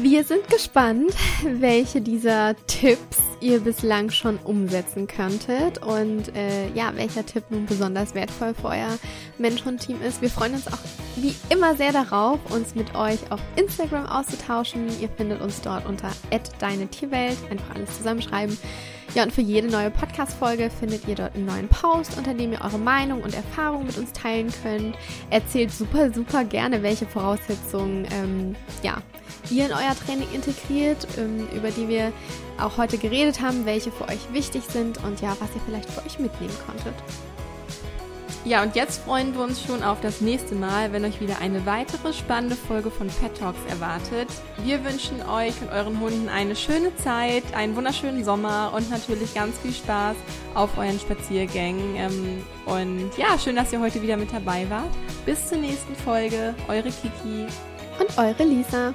Wir 0.00 0.24
sind 0.24 0.48
gespannt, 0.48 1.12
welche 1.44 2.00
dieser 2.00 2.56
Tipps 2.66 3.18
ihr 3.40 3.60
bislang 3.60 4.10
schon 4.10 4.38
umsetzen 4.38 5.06
könntet 5.06 5.78
und 5.82 6.34
äh, 6.34 6.68
ja, 6.74 6.92
welcher 6.96 7.24
Tipp 7.24 7.44
nun 7.50 7.66
besonders 7.66 8.14
wertvoll 8.14 8.54
für 8.54 8.68
euer 8.68 8.98
Mensch-Hund-Team 9.38 10.00
ist. 10.02 10.22
Wir 10.22 10.30
freuen 10.30 10.54
uns 10.54 10.66
auch 10.66 10.78
wie 11.16 11.34
immer 11.50 11.76
sehr 11.76 11.92
darauf, 11.92 12.38
uns 12.50 12.74
mit 12.74 12.94
euch 12.94 13.18
auf 13.30 13.40
Instagram 13.56 14.06
auszutauschen. 14.06 14.88
Ihr 15.00 15.08
findet 15.10 15.40
uns 15.40 15.60
dort 15.60 15.86
unter 15.86 16.10
deine 16.58 16.88
Tierwelt. 16.88 17.36
Einfach 17.50 17.74
alles 17.74 17.96
zusammenschreiben. 17.96 18.58
Ja, 19.14 19.22
und 19.22 19.32
für 19.32 19.42
jede 19.42 19.68
neue 19.68 19.92
Podcast-Folge 19.92 20.70
findet 20.70 21.06
ihr 21.06 21.14
dort 21.14 21.36
einen 21.36 21.46
neuen 21.46 21.68
Post, 21.68 22.18
unter 22.18 22.34
dem 22.34 22.52
ihr 22.52 22.60
eure 22.62 22.78
Meinung 22.78 23.22
und 23.22 23.32
Erfahrung 23.32 23.86
mit 23.86 23.96
uns 23.96 24.10
teilen 24.12 24.52
könnt. 24.62 24.96
Erzählt 25.30 25.70
super, 25.70 26.12
super 26.12 26.44
gerne, 26.44 26.82
welche 26.82 27.06
Voraussetzungen 27.06 28.08
ähm, 28.10 28.56
ja, 28.82 28.96
ihr 29.50 29.66
in 29.66 29.72
euer 29.72 29.94
Training 30.06 30.28
integriert, 30.32 31.06
ähm, 31.18 31.48
über 31.54 31.70
die 31.70 31.88
wir 31.88 32.12
auch 32.58 32.76
heute 32.78 32.98
geredet 32.98 33.40
haben, 33.40 33.66
welche 33.66 33.90
für 33.90 34.08
euch 34.08 34.32
wichtig 34.32 34.62
sind 34.68 35.02
und 35.04 35.20
ja, 35.20 35.36
was 35.40 35.50
ihr 35.54 35.60
vielleicht 35.66 35.90
für 35.90 36.04
euch 36.04 36.18
mitnehmen 36.18 36.54
konntet. 36.66 36.94
Ja, 38.46 38.62
und 38.62 38.76
jetzt 38.76 39.02
freuen 39.04 39.32
wir 39.32 39.42
uns 39.42 39.62
schon 39.62 39.82
auf 39.82 40.02
das 40.02 40.20
nächste 40.20 40.54
Mal, 40.54 40.92
wenn 40.92 41.02
euch 41.06 41.18
wieder 41.18 41.38
eine 41.40 41.64
weitere 41.64 42.12
spannende 42.12 42.56
Folge 42.56 42.90
von 42.90 43.06
Pet 43.06 43.38
Talks 43.38 43.58
erwartet. 43.70 44.28
Wir 44.62 44.84
wünschen 44.84 45.22
euch 45.22 45.54
und 45.62 45.70
euren 45.72 45.98
Hunden 45.98 46.28
eine 46.28 46.54
schöne 46.54 46.94
Zeit, 46.96 47.42
einen 47.54 47.74
wunderschönen 47.74 48.22
Sommer 48.22 48.72
und 48.76 48.90
natürlich 48.90 49.32
ganz 49.32 49.56
viel 49.58 49.72
Spaß 49.72 50.16
auf 50.52 50.76
euren 50.76 51.00
Spaziergängen. 51.00 51.96
Ähm, 51.96 52.44
und 52.66 53.16
ja, 53.16 53.38
schön, 53.38 53.56
dass 53.56 53.72
ihr 53.72 53.80
heute 53.80 54.02
wieder 54.02 54.18
mit 54.18 54.30
dabei 54.30 54.68
wart. 54.68 54.92
Bis 55.24 55.48
zur 55.48 55.56
nächsten 55.56 55.94
Folge. 55.96 56.54
Eure 56.68 56.90
Kiki. 56.90 57.46
Und 57.98 58.18
eure 58.18 58.44
Lisa. 58.44 58.94